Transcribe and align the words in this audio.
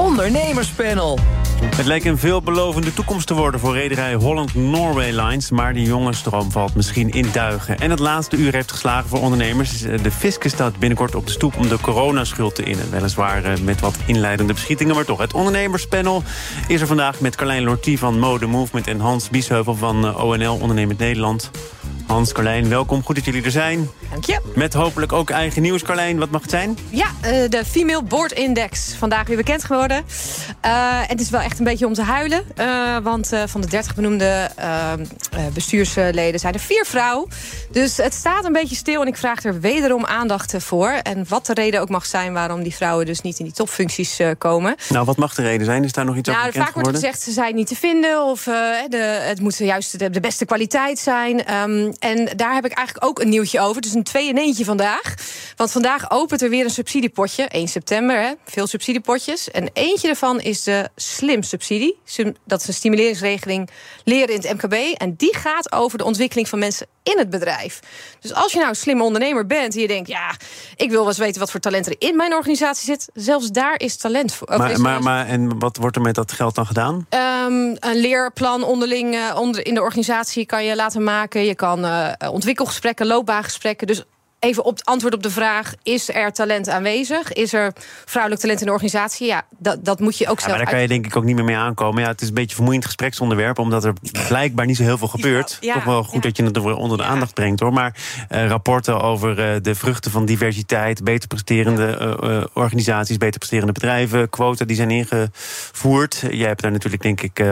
Ondernemerspanel. 0.00 1.18
Het 1.76 1.86
lijkt 1.86 2.04
een 2.04 2.18
veelbelovende 2.18 2.92
toekomst 2.92 3.26
te 3.26 3.34
worden 3.34 3.60
voor 3.60 3.74
rederij 3.74 4.14
Holland 4.14 4.54
Norway 4.54 5.10
Lines. 5.10 5.50
Maar 5.50 5.74
die 5.74 5.86
jonge 5.86 6.12
stroom 6.12 6.50
valt 6.50 6.74
misschien 6.74 7.10
in 7.10 7.26
duigen. 7.32 7.78
En 7.78 7.90
het 7.90 7.98
laatste 7.98 8.36
uur 8.36 8.52
heeft 8.52 8.72
geslagen 8.72 9.08
voor 9.08 9.20
ondernemers. 9.20 9.80
De 9.80 10.10
fiscus 10.10 10.52
staat 10.52 10.78
binnenkort 10.78 11.14
op 11.14 11.26
de 11.26 11.32
stoep 11.32 11.56
om 11.56 11.68
de 11.68 11.80
coronaschuld 11.80 12.54
te 12.54 12.62
innen. 12.62 12.90
Weliswaar 12.90 13.44
eh, 13.44 13.58
met 13.60 13.80
wat 13.80 13.98
inleidende 14.06 14.52
beschietingen, 14.52 14.94
maar 14.94 15.04
toch. 15.04 15.18
Het 15.18 15.34
ondernemerspanel 15.34 16.22
is 16.68 16.80
er 16.80 16.86
vandaag 16.86 17.20
met 17.20 17.36
Carlijn 17.36 17.64
Lortie 17.64 17.98
van 17.98 18.18
Mode 18.18 18.46
Movement... 18.46 18.86
en 18.86 19.00
Hans 19.00 19.30
Biesheuvel 19.30 19.74
van 19.74 20.06
eh, 20.06 20.24
ONL 20.24 20.58
Ondernemend 20.60 20.98
Nederland. 20.98 21.50
Hans, 22.10 22.32
Carlijn, 22.32 22.68
welkom. 22.68 23.02
Goed 23.04 23.14
dat 23.14 23.24
jullie 23.24 23.42
er 23.42 23.50
zijn. 23.50 23.90
Dank 24.10 24.24
je. 24.24 24.40
Met 24.54 24.74
hopelijk 24.74 25.12
ook 25.12 25.30
eigen 25.30 25.62
nieuws, 25.62 25.82
Carlijn. 25.82 26.18
Wat 26.18 26.30
mag 26.30 26.42
het 26.42 26.50
zijn? 26.50 26.78
Ja, 26.88 27.06
uh, 27.06 27.48
de 27.48 27.64
Female 27.64 28.02
Board 28.02 28.32
Index. 28.32 28.94
Vandaag 28.98 29.26
weer 29.26 29.36
bekend 29.36 29.64
geworden. 29.64 30.04
Uh, 30.64 31.00
het 31.06 31.20
is 31.20 31.30
wel 31.30 31.40
echt 31.40 31.58
een 31.58 31.64
beetje 31.64 31.86
om 31.86 31.92
te 31.92 32.02
huilen. 32.02 32.44
Uh, 32.58 32.96
want 33.02 33.30
van 33.46 33.60
de 33.60 33.66
30 33.66 33.94
benoemde 33.94 34.50
bestuursleden 35.54 36.40
zijn 36.40 36.54
er 36.54 36.60
vier 36.60 36.84
vrouwen. 36.84 37.28
Dus 37.70 37.96
het 37.96 38.14
staat 38.14 38.44
een 38.44 38.52
beetje 38.52 38.76
stil 38.76 39.00
en 39.00 39.06
ik 39.06 39.16
vraag 39.16 39.44
er 39.44 39.60
wederom 39.60 40.04
aandacht 40.04 40.54
voor. 40.58 40.90
En 40.90 41.24
wat 41.28 41.46
de 41.46 41.54
reden 41.54 41.80
ook 41.80 41.88
mag 41.88 42.06
zijn 42.06 42.32
waarom 42.32 42.62
die 42.62 42.74
vrouwen 42.74 43.06
dus 43.06 43.20
niet 43.20 43.38
in 43.38 43.44
die 43.44 43.54
topfuncties 43.54 44.20
komen. 44.38 44.74
Nou, 44.88 45.04
wat 45.04 45.16
mag 45.16 45.34
de 45.34 45.42
reden 45.42 45.66
zijn? 45.66 45.84
Is 45.84 45.92
daar 45.92 46.04
nog 46.04 46.16
iets 46.16 46.28
nou, 46.28 46.40
over 46.40 46.52
bekend 46.52 46.66
Vaak 46.66 46.82
wordt 46.82 46.98
gezegd, 46.98 47.20
ze 47.20 47.32
zijn 47.32 47.54
niet 47.54 47.66
te 47.66 47.76
vinden. 47.76 48.24
Of 48.24 48.42
de, 48.42 49.20
het 49.22 49.40
moet 49.40 49.56
juist 49.56 49.98
de, 49.98 50.10
de 50.10 50.20
beste 50.20 50.44
kwaliteit 50.44 50.98
zijn. 50.98 51.54
Um, 51.54 51.92
en 52.00 52.36
daar 52.36 52.54
heb 52.54 52.64
ik 52.64 52.72
eigenlijk 52.72 53.06
ook 53.06 53.20
een 53.20 53.28
nieuwtje 53.28 53.60
over. 53.60 53.82
Dus 53.82 53.94
een 53.94 54.02
twee 54.02 54.28
in 54.28 54.36
eentje 54.36 54.64
vandaag. 54.64 55.14
Want 55.56 55.72
vandaag 55.72 56.10
opent 56.10 56.42
er 56.42 56.48
weer 56.50 56.64
een 56.64 56.70
subsidiepotje. 56.70 57.42
1 57.42 57.68
september, 57.68 58.20
hè? 58.20 58.32
veel 58.44 58.66
subsidiepotjes. 58.66 59.50
En 59.50 59.70
eentje 59.72 60.06
daarvan 60.06 60.40
is 60.40 60.62
de 60.62 60.88
Slim 60.96 61.42
Subsidie. 61.42 61.98
Dat 62.44 62.60
is 62.60 62.68
een 62.68 62.74
stimuleringsregeling 62.74 63.70
leren 64.04 64.34
in 64.34 64.40
het 64.40 64.52
MKB. 64.52 64.74
En 64.74 65.14
die 65.16 65.36
gaat 65.36 65.72
over 65.72 65.98
de 65.98 66.04
ontwikkeling 66.04 66.48
van 66.48 66.58
mensen 66.58 66.86
in 67.02 67.18
het 67.18 67.30
bedrijf. 67.30 67.80
Dus 68.20 68.34
als 68.34 68.52
je 68.52 68.58
nou 68.58 68.70
een 68.70 68.76
slimme 68.76 69.02
ondernemer 69.02 69.46
bent 69.46 69.74
en 69.74 69.80
je 69.80 69.86
denkt... 69.88 70.08
ja, 70.08 70.34
ik 70.76 70.90
wil 70.90 70.98
wel 70.98 71.08
eens 71.08 71.18
weten 71.18 71.40
wat 71.40 71.50
voor 71.50 71.60
talent 71.60 71.86
er 71.86 71.94
in 71.98 72.16
mijn 72.16 72.34
organisatie 72.34 72.84
zit... 72.84 73.08
zelfs 73.14 73.50
daar 73.50 73.74
is 73.78 73.96
talent 73.96 74.34
voor. 74.34 74.48
Maar, 74.58 74.80
maar, 74.80 75.02
maar, 75.02 75.26
en 75.26 75.58
wat 75.58 75.76
wordt 75.76 75.96
er 75.96 76.02
met 76.02 76.14
dat 76.14 76.32
geld 76.32 76.54
dan 76.54 76.66
gedaan? 76.66 77.06
Um, 77.10 77.76
een 77.78 77.96
leerplan 77.96 78.62
onderling 78.62 79.14
uh, 79.14 79.36
onder, 79.36 79.66
in 79.66 79.74
de 79.74 79.82
organisatie 79.82 80.46
kan 80.46 80.64
je 80.64 80.76
laten 80.76 81.04
maken. 81.04 81.44
Je 81.44 81.54
kan 81.54 81.84
uh, 81.84 82.12
ontwikkelgesprekken, 82.30 83.06
loopbaangesprekken. 83.06 83.86
Dus 83.86 84.04
even 84.40 84.64
op 84.64 84.76
het 84.76 84.84
antwoord 84.84 85.14
op 85.14 85.22
de 85.22 85.30
vraag: 85.30 85.74
is 85.82 86.14
er 86.14 86.32
talent 86.32 86.68
aanwezig? 86.68 87.32
Is 87.32 87.52
er 87.52 87.72
vrouwelijk 88.04 88.42
talent 88.42 88.60
in 88.60 88.66
de 88.66 88.72
organisatie? 88.72 89.26
Ja, 89.26 89.42
dat, 89.58 89.84
dat 89.84 90.00
moet 90.00 90.18
je 90.18 90.28
ook 90.28 90.38
ja, 90.38 90.44
zelf. 90.44 90.56
Maar 90.56 90.64
daar 90.64 90.74
kan 90.74 90.82
je 90.82 90.88
denk 90.88 91.06
ik 91.06 91.16
ook 91.16 91.24
niet 91.24 91.34
meer 91.34 91.44
mee 91.44 91.56
aankomen. 91.56 92.02
Ja, 92.02 92.08
het 92.08 92.20
is 92.20 92.28
een 92.28 92.34
beetje 92.34 92.48
een 92.48 92.54
vermoeiend 92.54 92.84
gespreksonderwerp, 92.84 93.58
omdat 93.58 93.84
er 93.84 93.92
blijkbaar 94.28 94.66
niet 94.66 94.76
zo 94.76 94.82
heel 94.82 94.98
veel 94.98 95.08
gebeurt. 95.08 95.58
Ja, 95.60 95.74
Toch 95.74 95.84
wel 95.84 96.04
goed 96.04 96.22
dat 96.22 96.36
je 96.36 96.44
het 96.44 96.58
onder 96.58 96.98
de 96.98 97.04
aandacht 97.04 97.34
brengt 97.34 97.60
hoor. 97.60 97.72
Maar 97.72 97.96
uh, 98.30 98.46
rapporten 98.46 99.00
over 99.00 99.54
uh, 99.54 99.60
de 99.62 99.74
vruchten 99.74 100.10
van 100.10 100.24
diversiteit, 100.24 101.04
beter 101.04 101.28
presterende 101.28 102.18
uh, 102.22 102.44
organisaties, 102.52 103.16
beter 103.16 103.38
presterende 103.38 103.72
bedrijven, 103.72 104.30
quota 104.30 104.64
die 104.64 104.76
zijn 104.76 104.90
ingevoerd. 104.90 106.24
Jij 106.30 106.48
hebt 106.48 106.62
daar 106.62 106.72
natuurlijk, 106.72 107.02
denk 107.02 107.20
ik, 107.20 107.44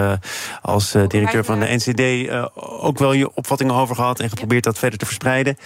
als 0.63 0.93
directeur 1.09 1.45
van 1.45 1.61
de 1.61 1.67
NCD 1.75 2.31
ook 2.55 2.99
wel 2.99 3.13
je 3.13 3.35
opvattingen 3.35 3.75
over 3.75 3.95
gehad 3.95 4.21
en 4.21 4.29
geprobeerd 4.29 4.65
dat 4.65 4.79
verder 4.79 4.99
te 4.99 5.07
verspreiden. 5.07 5.57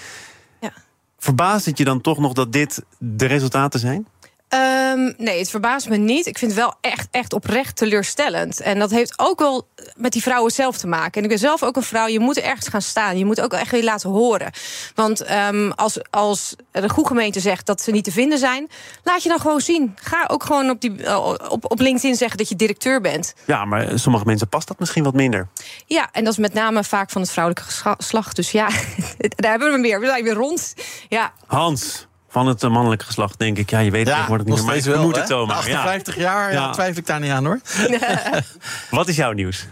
Verbaast 1.22 1.66
het 1.66 1.78
je 1.78 1.84
dan 1.84 2.00
toch 2.00 2.18
nog 2.18 2.32
dat 2.32 2.52
dit 2.52 2.82
de 2.98 3.26
resultaten 3.26 3.80
zijn? 3.80 4.06
Um, 4.54 5.14
nee, 5.16 5.38
het 5.38 5.50
verbaast 5.50 5.88
me 5.88 5.96
niet. 5.96 6.26
Ik 6.26 6.38
vind 6.38 6.50
het 6.50 6.60
wel 6.60 6.74
echt, 6.80 7.08
echt 7.10 7.32
oprecht 7.32 7.76
teleurstellend. 7.76 8.60
En 8.60 8.78
dat 8.78 8.90
heeft 8.90 9.14
ook 9.16 9.38
wel 9.38 9.68
met 9.96 10.12
die 10.12 10.22
vrouwen 10.22 10.52
zelf 10.52 10.76
te 10.78 10.86
maken. 10.86 11.12
En 11.12 11.22
ik 11.22 11.28
ben 11.28 11.38
zelf 11.38 11.62
ook 11.62 11.76
een 11.76 11.82
vrouw. 11.82 12.06
Je 12.06 12.20
moet 12.20 12.40
ergens 12.40 12.68
gaan 12.68 12.82
staan. 12.82 13.18
Je 13.18 13.24
moet 13.24 13.40
ook 13.40 13.52
echt 13.52 13.70
weer 13.70 13.84
laten 13.84 14.10
horen. 14.10 14.52
Want 14.94 15.30
um, 15.30 15.72
als, 15.72 15.98
als 16.10 16.56
de 16.70 16.88
goede 16.88 17.08
gemeente 17.08 17.40
zegt 17.40 17.66
dat 17.66 17.80
ze 17.80 17.90
niet 17.90 18.04
te 18.04 18.12
vinden 18.12 18.38
zijn... 18.38 18.70
laat 19.02 19.22
je 19.22 19.28
dan 19.28 19.40
gewoon 19.40 19.60
zien. 19.60 19.94
Ga 19.94 20.24
ook 20.28 20.44
gewoon 20.44 20.70
op, 20.70 20.80
die, 20.80 21.18
op, 21.50 21.70
op 21.70 21.80
LinkedIn 21.80 22.14
zeggen 22.14 22.38
dat 22.38 22.48
je 22.48 22.56
directeur 22.56 23.00
bent. 23.00 23.34
Ja, 23.46 23.64
maar 23.64 23.98
sommige 23.98 24.24
mensen 24.24 24.48
past 24.48 24.68
dat 24.68 24.78
misschien 24.78 25.04
wat 25.04 25.14
minder. 25.14 25.48
Ja, 25.86 26.08
en 26.12 26.24
dat 26.24 26.32
is 26.32 26.38
met 26.38 26.54
name 26.54 26.84
vaak 26.84 27.10
van 27.10 27.20
het 27.20 27.30
vrouwelijke 27.30 27.70
geslacht. 27.70 28.36
Dus 28.36 28.50
ja, 28.50 28.68
daar 29.36 29.50
hebben 29.50 29.72
we 29.72 29.80
weer. 29.80 30.00
We 30.00 30.06
zijn 30.06 30.24
weer 30.24 30.34
rond. 30.34 30.74
Ja. 31.08 31.32
Hans 31.46 32.06
van 32.32 32.46
het 32.46 32.62
mannelijke 32.62 33.04
geslacht, 33.04 33.38
denk 33.38 33.58
ik. 33.58 33.70
Ja, 33.70 33.78
je 33.78 33.90
weet 33.90 34.00
het 34.00 34.08
ja, 34.08 34.14
tegenwoordig 34.14 34.46
niet 34.46 34.56
meer, 34.56 34.64
maar 34.64 34.82
wel, 34.82 35.02
moet 35.02 35.16
het 35.16 35.28
zomaar. 35.28 35.56
58 35.56 36.16
jaar, 36.16 36.52
ja. 36.52 36.70
twijfel 36.70 36.98
ik 36.98 37.06
daar 37.06 37.20
niet 37.20 37.30
aan, 37.30 37.44
hoor. 37.44 37.60
Wat 38.90 39.08
is 39.08 39.16
jouw 39.16 39.32
nieuws? 39.32 39.66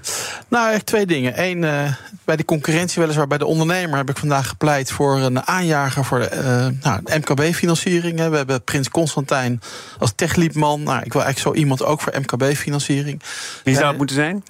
Nou, 0.48 0.64
eigenlijk 0.64 0.84
twee 0.84 1.06
dingen. 1.06 1.42
Eén, 1.42 1.62
uh, 1.62 1.92
bij 2.24 2.36
de 2.36 2.44
concurrentie 2.44 3.00
weliswaar 3.00 3.26
bij 3.26 3.38
de 3.38 3.46
ondernemer... 3.46 3.96
heb 3.96 4.10
ik 4.10 4.16
vandaag 4.16 4.48
gepleit 4.48 4.90
voor 4.90 5.18
een 5.18 5.46
aanjager 5.46 6.04
voor 6.04 6.18
de, 6.18 6.30
uh, 6.32 6.82
nou, 6.82 7.00
MKB-financiering. 7.18 8.28
We 8.28 8.36
hebben 8.36 8.62
Prins 8.62 8.88
Constantijn 8.88 9.60
als 9.98 10.12
techliepman. 10.14 10.82
Nou, 10.82 11.02
ik 11.02 11.12
wil 11.12 11.22
eigenlijk 11.22 11.56
zo 11.56 11.62
iemand 11.62 11.84
ook 11.84 12.00
voor 12.00 12.12
MKB-financiering. 12.20 13.22
Wie 13.64 13.74
zou 13.74 13.86
het 13.86 13.96
moeten 13.96 14.16
zijn? 14.16 14.42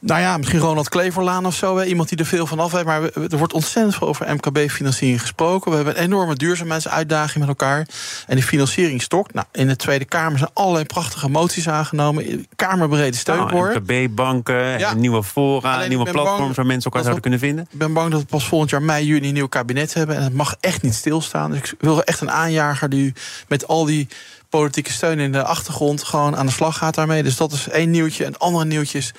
Nou 0.00 0.20
ja, 0.20 0.36
misschien 0.36 0.60
Ronald 0.60 0.88
Kleverlaan 0.88 1.46
of 1.46 1.54
zo. 1.54 1.80
Iemand 1.80 2.08
die 2.08 2.18
er 2.18 2.26
veel 2.26 2.46
van 2.46 2.58
af 2.58 2.72
weet. 2.72 2.84
Maar 2.84 3.02
er 3.02 3.38
wordt 3.38 3.52
ontzettend 3.52 3.96
veel 3.96 4.08
over 4.08 4.34
MKB-financiering 4.34 5.20
gesproken. 5.20 5.70
We 5.70 5.76
hebben 5.76 5.96
een 5.96 6.02
enorme 6.02 6.34
duurzaamheidsuitdaging 6.34 7.38
met 7.38 7.48
elkaar. 7.48 7.88
En 8.26 8.34
die 8.36 8.44
financiering 8.44 9.02
stokt. 9.02 9.34
Nou, 9.34 9.46
in 9.52 9.68
de 9.68 9.76
Tweede 9.76 10.04
Kamer 10.04 10.38
zijn 10.38 10.50
allerlei 10.52 10.84
prachtige 10.84 11.28
moties 11.28 11.68
aangenomen. 11.68 12.46
Kamerbrede 12.56 13.16
steun 13.16 13.36
nou, 13.36 13.50
voor. 13.50 13.74
MKB-banken, 13.74 14.78
ja. 14.78 14.94
nieuwe 14.94 15.22
fora, 15.22 15.74
Alleen 15.74 15.88
nieuwe 15.88 16.10
platforms 16.10 16.56
waar 16.56 16.66
mensen 16.66 16.84
elkaar 16.84 17.02
zouden 17.02 17.22
kunnen 17.22 17.40
vinden. 17.40 17.66
Ik 17.70 17.78
ben 17.78 17.92
bang 17.92 18.10
dat 18.10 18.20
we 18.20 18.26
pas 18.26 18.46
volgend 18.48 18.70
jaar 18.70 18.82
mei, 18.82 19.06
juni 19.06 19.28
een 19.28 19.34
nieuw 19.34 19.48
kabinet 19.48 19.94
hebben. 19.94 20.16
En 20.16 20.22
het 20.22 20.34
mag 20.34 20.56
echt 20.60 20.82
niet 20.82 20.94
stilstaan. 20.94 21.50
Dus 21.50 21.58
ik 21.58 21.74
wil 21.78 22.02
echt 22.02 22.20
een 22.20 22.30
aanjager 22.30 22.88
die 22.88 23.12
met 23.48 23.68
al 23.68 23.84
die 23.84 24.08
politieke 24.48 24.92
steun 24.92 25.18
in 25.18 25.32
de 25.32 25.42
achtergrond 25.42 26.02
gewoon 26.02 26.36
aan 26.36 26.46
de 26.46 26.52
slag 26.52 26.76
gaat 26.76 26.94
daarmee. 26.94 27.22
Dus 27.22 27.36
dat 27.36 27.52
is 27.52 27.68
één 27.68 27.90
nieuwtje. 27.90 28.24
En 28.24 28.38
andere 28.38 28.64
nieuwtjes 28.64 29.12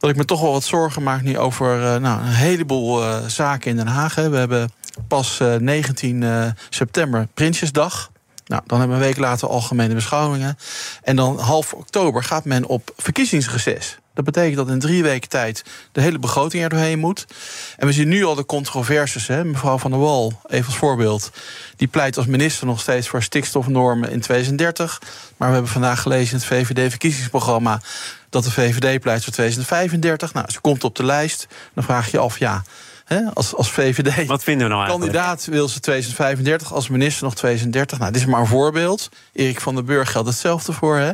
dat 0.00 0.10
ik 0.10 0.16
me 0.16 0.24
toch 0.24 0.40
wel 0.40 0.52
wat 0.52 0.64
zorgen 0.64 1.02
maak 1.02 1.22
nu 1.22 1.38
over 1.38 1.82
uh, 1.82 1.96
nou, 1.96 2.20
een 2.20 2.32
heleboel 2.32 3.02
uh, 3.02 3.26
zaken 3.26 3.70
in 3.70 3.76
Den 3.76 3.86
Haag. 3.86 4.14
We 4.14 4.36
hebben 4.36 4.70
pas 5.08 5.40
uh, 5.40 5.54
19 5.54 6.54
september 6.70 7.26
Prinsjesdag. 7.34 8.10
Nou, 8.46 8.62
dan 8.66 8.78
hebben 8.78 8.98
we 8.98 9.02
een 9.02 9.08
week 9.08 9.18
later 9.20 9.48
algemene 9.48 9.94
beschouwingen. 9.94 10.58
En 11.02 11.16
dan 11.16 11.38
half 11.38 11.72
oktober 11.72 12.24
gaat 12.24 12.44
men 12.44 12.66
op 12.66 12.92
verkiezingsreces. 12.96 13.98
Dat 14.24 14.34
betekent 14.34 14.56
dat 14.56 14.68
in 14.68 14.78
drie 14.78 15.02
weken 15.02 15.28
tijd 15.28 15.64
de 15.92 16.00
hele 16.00 16.18
begroting 16.18 16.62
er 16.62 16.68
doorheen 16.68 16.98
moet. 16.98 17.26
En 17.76 17.86
we 17.86 17.92
zien 17.92 18.08
nu 18.08 18.24
al 18.24 18.34
de 18.34 18.46
controverses. 18.46 19.26
Hè. 19.26 19.44
Mevrouw 19.44 19.78
Van 19.78 19.90
der 19.90 20.00
Wal, 20.00 20.40
even 20.46 20.66
als 20.66 20.76
voorbeeld, 20.76 21.30
die 21.76 21.88
pleit 21.88 22.16
als 22.16 22.26
minister 22.26 22.66
nog 22.66 22.80
steeds 22.80 23.08
voor 23.08 23.22
stikstofnormen 23.22 24.10
in 24.10 24.20
2030. 24.20 25.00
Maar 25.36 25.48
we 25.48 25.54
hebben 25.54 25.72
vandaag 25.72 26.02
gelezen 26.02 26.32
in 26.32 26.38
het 26.38 26.46
VVD-verkiezingsprogramma 26.46 27.80
dat 28.30 28.44
de 28.44 28.50
VVD 28.50 29.00
pleit 29.00 29.24
voor 29.24 29.32
2035. 29.32 30.34
Nou, 30.34 30.50
ze 30.50 30.60
komt 30.60 30.84
op 30.84 30.96
de 30.96 31.04
lijst. 31.04 31.46
Dan 31.74 31.84
vraag 31.84 32.10
je 32.10 32.18
af, 32.18 32.38
ja, 32.38 32.62
als, 33.34 33.54
als 33.54 33.70
VVD. 33.70 34.26
Wat 34.26 34.42
vinden 34.42 34.66
we 34.66 34.72
nou 34.72 34.84
eigenlijk? 34.84 35.12
Kandidaat 35.12 35.44
wil 35.44 35.68
ze 35.68 35.80
2035, 35.80 36.72
als 36.72 36.88
minister 36.88 37.24
nog 37.24 37.34
2030. 37.34 37.98
Nou, 37.98 38.12
dit 38.12 38.20
is 38.20 38.26
maar 38.26 38.40
een 38.40 38.46
voorbeeld. 38.46 39.08
Erik 39.32 39.60
van 39.60 39.74
den 39.74 39.84
Burg 39.84 40.10
geldt 40.10 40.28
hetzelfde 40.28 40.72
voor. 40.72 40.96
Hè? 40.96 41.10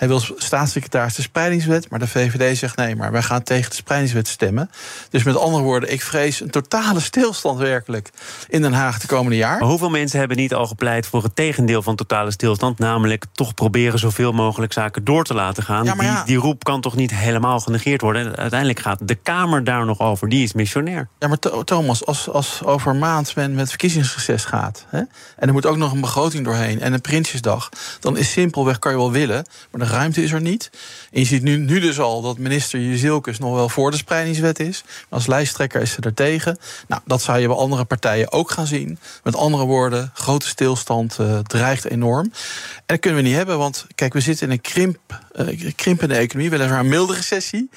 Hij 0.00 0.08
wil 0.08 0.20
staatssecretaris 0.36 1.14
de 1.14 1.22
spreidingswet, 1.22 1.90
maar 1.90 1.98
de 1.98 2.06
VVD 2.06 2.58
zegt 2.58 2.76
nee, 2.76 2.96
maar 2.96 3.12
wij 3.12 3.22
gaan 3.22 3.42
tegen 3.42 3.70
de 3.70 3.76
spreidingswet 3.76 4.28
stemmen. 4.28 4.70
Dus 5.10 5.22
met 5.22 5.36
andere 5.36 5.62
woorden, 5.62 5.92
ik 5.92 6.02
vrees 6.02 6.40
een 6.40 6.50
totale 6.50 7.00
stilstand 7.00 7.58
werkelijk 7.58 8.10
in 8.48 8.62
Den 8.62 8.72
Haag 8.72 8.98
de 8.98 9.06
komende 9.06 9.36
jaar. 9.36 9.58
Maar 9.58 9.68
hoeveel 9.68 9.90
mensen 9.90 10.18
hebben 10.18 10.36
niet 10.36 10.54
al 10.54 10.66
gepleit 10.66 11.06
voor 11.06 11.22
het 11.22 11.36
tegendeel 11.36 11.82
van 11.82 11.96
totale 11.96 12.30
stilstand, 12.30 12.78
namelijk 12.78 13.24
toch 13.32 13.54
proberen 13.54 13.98
zoveel 13.98 14.32
mogelijk 14.32 14.72
zaken 14.72 15.04
door 15.04 15.24
te 15.24 15.34
laten 15.34 15.62
gaan? 15.62 15.84
Ja, 15.84 15.94
die, 15.94 16.24
die 16.24 16.36
roep 16.36 16.64
kan 16.64 16.80
toch 16.80 16.96
niet 16.96 17.14
helemaal 17.14 17.60
genegeerd 17.60 18.00
worden? 18.00 18.26
En 18.26 18.36
uiteindelijk 18.36 18.80
gaat 18.80 19.08
de 19.08 19.14
Kamer 19.14 19.64
daar 19.64 19.84
nog 19.84 20.00
over, 20.00 20.28
die 20.28 20.42
is 20.42 20.52
missionair. 20.52 21.08
Ja, 21.18 21.28
maar 21.30 21.64
Thomas, 21.64 22.06
als, 22.06 22.28
als 22.28 22.64
over 22.64 22.96
maand 22.96 23.34
men 23.34 23.54
met 23.54 23.68
verkiezingsreces 23.68 24.44
gaat 24.44 24.84
hè, 24.88 24.98
en 24.98 25.46
er 25.48 25.52
moet 25.52 25.66
ook 25.66 25.76
nog 25.76 25.92
een 25.92 26.00
begroting 26.00 26.44
doorheen 26.44 26.80
en 26.80 26.92
een 26.92 27.00
Prinsjesdag, 27.00 27.68
dan 28.00 28.16
is 28.16 28.30
simpelweg 28.30 28.78
kan 28.78 28.92
je 28.92 28.98
wel 28.98 29.10
willen, 29.10 29.44
maar 29.70 29.86
de 29.86 29.92
ruimte 29.92 30.22
is 30.22 30.32
er 30.32 30.40
niet. 30.40 30.70
En 31.12 31.20
je 31.20 31.26
ziet 31.26 31.42
nu, 31.42 31.56
nu 31.56 31.80
dus 31.80 31.98
al 31.98 32.22
dat 32.22 32.38
minister 32.38 32.80
Jezilkus 32.80 33.38
nog 33.38 33.54
wel 33.54 33.68
voor 33.68 33.90
de 33.90 33.96
spreidingswet 33.96 34.60
is. 34.60 34.82
Maar 34.84 35.18
als 35.18 35.26
lijsttrekker 35.26 35.80
is 35.80 35.90
ze 35.90 36.00
er 36.00 36.14
tegen. 36.14 36.58
Nou, 36.88 37.02
dat 37.04 37.22
zou 37.22 37.38
je 37.38 37.46
bij 37.46 37.56
andere 37.56 37.84
partijen 37.84 38.32
ook 38.32 38.50
gaan 38.50 38.66
zien. 38.66 38.98
Met 39.22 39.36
andere 39.36 39.64
woorden, 39.64 40.10
grote 40.14 40.46
stilstand 40.46 41.18
uh, 41.20 41.38
dreigt 41.38 41.84
enorm. 41.84 42.24
En 42.24 42.82
dat 42.86 43.00
kunnen 43.00 43.22
we 43.22 43.28
niet 43.28 43.36
hebben, 43.36 43.58
want 43.58 43.86
kijk, 43.94 44.12
we 44.12 44.20
zitten 44.20 44.46
in 44.46 44.52
een 44.52 44.60
krimp, 44.60 44.98
uh, 45.36 45.72
krimpende 45.76 46.14
economie. 46.14 46.50
Weliswaar 46.50 46.80
een 46.80 46.88
milde 46.88 47.14
recessie. 47.14 47.68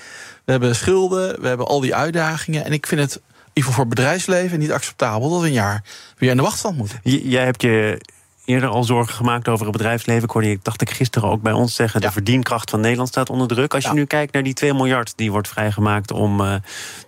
We 0.46 0.52
hebben 0.52 0.76
schulden, 0.76 1.42
we 1.42 1.48
hebben 1.48 1.68
al 1.68 1.80
die 1.80 1.96
uitdagingen. 1.96 2.66
En 2.66 2.72
ik 2.72 2.88
vind 2.88 3.02
het 3.02 3.22
ieder 3.54 3.74
voor 3.74 3.88
bedrijfsleven 3.88 4.60
niet 4.60 4.72
acceptabel 4.72 5.30
dat 5.30 5.42
we 5.42 5.48
een 5.48 5.54
jaar 5.54 5.84
weer 6.18 6.30
in 6.30 6.38
de 6.38 6.44
wachtstand 6.44 6.78
moeten. 6.78 7.00
jij 7.04 7.44
hebt 7.44 7.62
je 7.62 8.02
eerder 8.46 8.70
al 8.70 8.84
zorgen 8.84 9.14
gemaakt 9.14 9.48
over 9.48 9.66
het 9.66 9.78
bedrijfsleven. 9.78 10.24
Ik 10.24 10.30
hoorde 10.30 10.50
je, 10.50 10.60
dacht 10.62 10.82
ik 10.82 10.90
gisteren 10.90 11.30
ook 11.30 11.42
bij 11.42 11.52
ons 11.52 11.76
zeggen... 11.76 12.02
de 12.02 12.12
verdienkracht 12.12 12.70
van 12.70 12.80
Nederland 12.80 13.10
staat 13.10 13.30
onder 13.30 13.48
druk. 13.48 13.74
Als 13.74 13.84
je 13.84 13.94
nu 13.94 14.06
kijkt 14.06 14.34
naar 14.34 14.44
die 14.44 14.54
2 14.54 14.74
miljard 14.74 15.14
die 15.16 15.32
wordt 15.32 15.48
vrijgemaakt... 15.48 16.12
om 16.12 16.42
uh, 16.42 16.56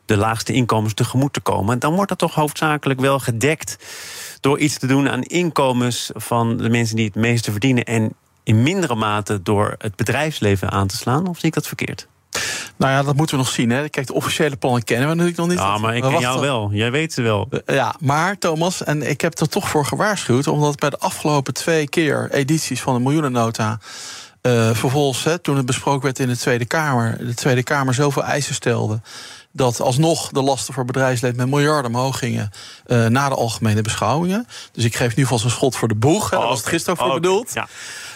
de 0.05 0.17
laagste 0.17 0.53
inkomens 0.53 0.93
tegemoet 0.93 1.33
te 1.33 1.39
komen... 1.39 1.79
dan 1.79 1.93
wordt 1.93 2.09
dat 2.09 2.17
toch 2.19 2.35
hoofdzakelijk 2.35 2.99
wel 2.99 3.19
gedekt... 3.19 3.77
door 4.39 4.59
iets 4.59 4.77
te 4.77 4.87
doen 4.87 5.09
aan 5.09 5.21
inkomens 5.21 6.11
van 6.13 6.57
de 6.57 6.69
mensen 6.69 6.95
die 6.95 7.05
het 7.05 7.15
meeste 7.15 7.51
verdienen... 7.51 7.83
en 7.83 8.13
in 8.43 8.63
mindere 8.63 8.95
mate 8.95 9.41
door 9.41 9.75
het 9.77 9.95
bedrijfsleven 9.95 10.71
aan 10.71 10.87
te 10.87 10.97
slaan? 10.97 11.27
Of 11.27 11.37
zie 11.37 11.47
ik 11.47 11.53
dat 11.53 11.67
verkeerd? 11.67 12.07
Nou 12.77 12.91
ja, 12.91 13.03
dat 13.03 13.15
moeten 13.15 13.37
we 13.37 13.43
nog 13.43 13.51
zien. 13.51 13.69
Hè. 13.69 13.89
Kijk, 13.89 14.07
de 14.07 14.13
officiële 14.13 14.55
plannen 14.55 14.83
kennen 14.83 15.07
we 15.07 15.13
natuurlijk 15.13 15.39
nog 15.39 15.47
niet. 15.47 15.59
Ja, 15.59 15.77
maar 15.77 15.95
ik 15.95 16.01
ken 16.01 16.19
jou 16.19 16.39
wel. 16.39 16.69
Jij 16.71 16.91
weet 16.91 17.13
ze 17.13 17.21
wel. 17.21 17.49
Ja, 17.65 17.95
maar 17.99 18.37
Thomas, 18.37 18.83
en 18.83 19.09
ik 19.09 19.21
heb 19.21 19.39
er 19.39 19.49
toch 19.49 19.69
voor 19.69 19.85
gewaarschuwd... 19.85 20.47
omdat 20.47 20.79
bij 20.79 20.89
de 20.89 20.99
afgelopen 20.99 21.53
twee 21.53 21.89
keer 21.89 22.31
edities 22.31 22.81
van 22.81 22.93
de 22.93 22.99
miljoenennota... 22.99 23.79
Uh, 24.41 24.69
vervolgens, 24.73 25.23
hè, 25.23 25.37
toen 25.39 25.57
het 25.57 25.65
besproken 25.65 26.01
werd 26.01 26.19
in 26.19 26.27
de 26.27 26.37
Tweede 26.37 26.65
Kamer... 26.65 27.17
de 27.25 27.33
Tweede 27.33 27.63
Kamer 27.63 27.93
zoveel 27.93 28.23
eisen 28.23 28.55
stelde 28.55 29.01
dat 29.55 29.81
alsnog 29.81 30.29
de 30.29 30.41
lasten 30.41 30.73
voor 30.73 30.85
bedrijfsleven 30.85 31.37
met 31.37 31.47
miljarden 31.47 31.95
omhoog 31.95 32.17
gingen 32.17 32.49
uh, 32.87 33.05
na 33.05 33.29
de 33.29 33.35
algemene 33.35 33.81
beschouwingen. 33.81 34.47
Dus 34.71 34.83
ik 34.83 34.95
geef 34.95 35.15
nu 35.15 35.25
vast 35.25 35.43
een 35.43 35.49
schot 35.49 35.75
voor 35.75 35.87
de 35.87 35.95
boeg. 35.95 36.29
Hè, 36.29 36.37
daar 36.37 36.47
was 36.47 36.57
het 36.57 36.67
gisteren 36.67 36.97
voor 36.97 37.13
bedoeld. 37.13 37.53
Ja. 37.53 37.67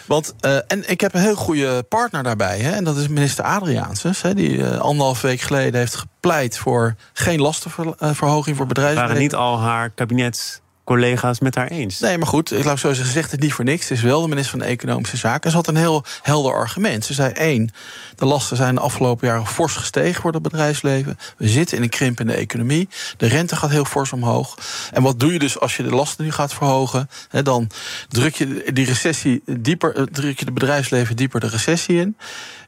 Want, 0.09 0.33
uh, 0.41 0.55
en 0.67 0.89
ik 0.89 1.01
heb 1.01 1.13
een 1.13 1.21
heel 1.21 1.35
goede 1.35 1.83
partner 1.83 2.23
daarbij. 2.23 2.59
Hè, 2.59 2.71
en 2.71 2.83
dat 2.83 2.97
is 2.97 3.07
minister 3.07 3.43
Adriaansens. 3.43 4.21
Die 4.21 4.57
uh, 4.57 4.77
anderhalf 4.77 5.21
week 5.21 5.41
geleden 5.41 5.79
heeft 5.79 5.95
gepleit 5.95 6.57
voor 6.57 6.95
geen 7.13 7.41
lastenverhoging 7.41 8.57
voor 8.57 8.65
bedrijven. 8.65 9.01
Waren 9.01 9.17
niet 9.17 9.35
al 9.35 9.59
haar 9.59 9.89
kabinets 9.89 10.61
collega's 10.89 11.39
met 11.39 11.55
haar 11.55 11.67
eens. 11.67 11.99
Nee, 11.99 12.17
maar 12.17 12.27
goed, 12.27 12.51
ik 12.51 12.63
laat 12.63 12.79
zo 12.79 12.87
zeggen, 12.87 13.05
ze 13.05 13.11
zegt 13.11 13.31
het 13.31 13.39
niet 13.39 13.53
voor 13.53 13.65
niks. 13.65 13.89
Het 13.89 13.97
is 13.97 14.03
wel 14.03 14.21
de 14.21 14.27
minister 14.27 14.59
van 14.59 14.67
Economische 14.67 15.17
Zaken. 15.17 15.49
Ze 15.49 15.55
had 15.55 15.67
een 15.67 15.75
heel 15.75 16.03
helder 16.21 16.53
argument. 16.53 17.05
Ze 17.05 17.13
zei 17.13 17.31
één, 17.31 17.71
de 18.15 18.25
lasten 18.25 18.57
zijn 18.57 18.75
de 18.75 18.81
afgelopen 18.81 19.27
jaren 19.27 19.47
fors 19.47 19.75
gestegen 19.75 20.21
voor 20.21 20.31
het 20.31 20.41
bedrijfsleven. 20.41 21.17
We 21.37 21.47
zitten 21.47 21.77
in 21.77 21.83
een 21.83 21.89
krimpende 21.89 22.33
economie. 22.33 22.89
De 23.17 23.27
rente 23.27 23.55
gaat 23.55 23.69
heel 23.69 23.85
fors 23.85 24.13
omhoog. 24.13 24.57
En 24.93 25.01
wat 25.01 25.19
doe 25.19 25.33
je 25.33 25.39
dus 25.39 25.59
als 25.59 25.77
je 25.77 25.83
de 25.83 25.95
lasten 25.95 26.25
nu 26.25 26.31
gaat 26.31 26.53
verhogen? 26.53 27.09
dan 27.43 27.69
druk 28.07 28.35
je 28.35 28.71
die 28.73 28.85
recessie 28.85 29.41
dieper, 29.45 29.95
eh, 29.95 30.03
druk 30.03 30.39
je 30.39 30.45
de 30.45 30.51
bedrijfsleven 30.51 31.15
dieper 31.15 31.39
de 31.39 31.47
recessie 31.47 31.99
in. 31.99 32.17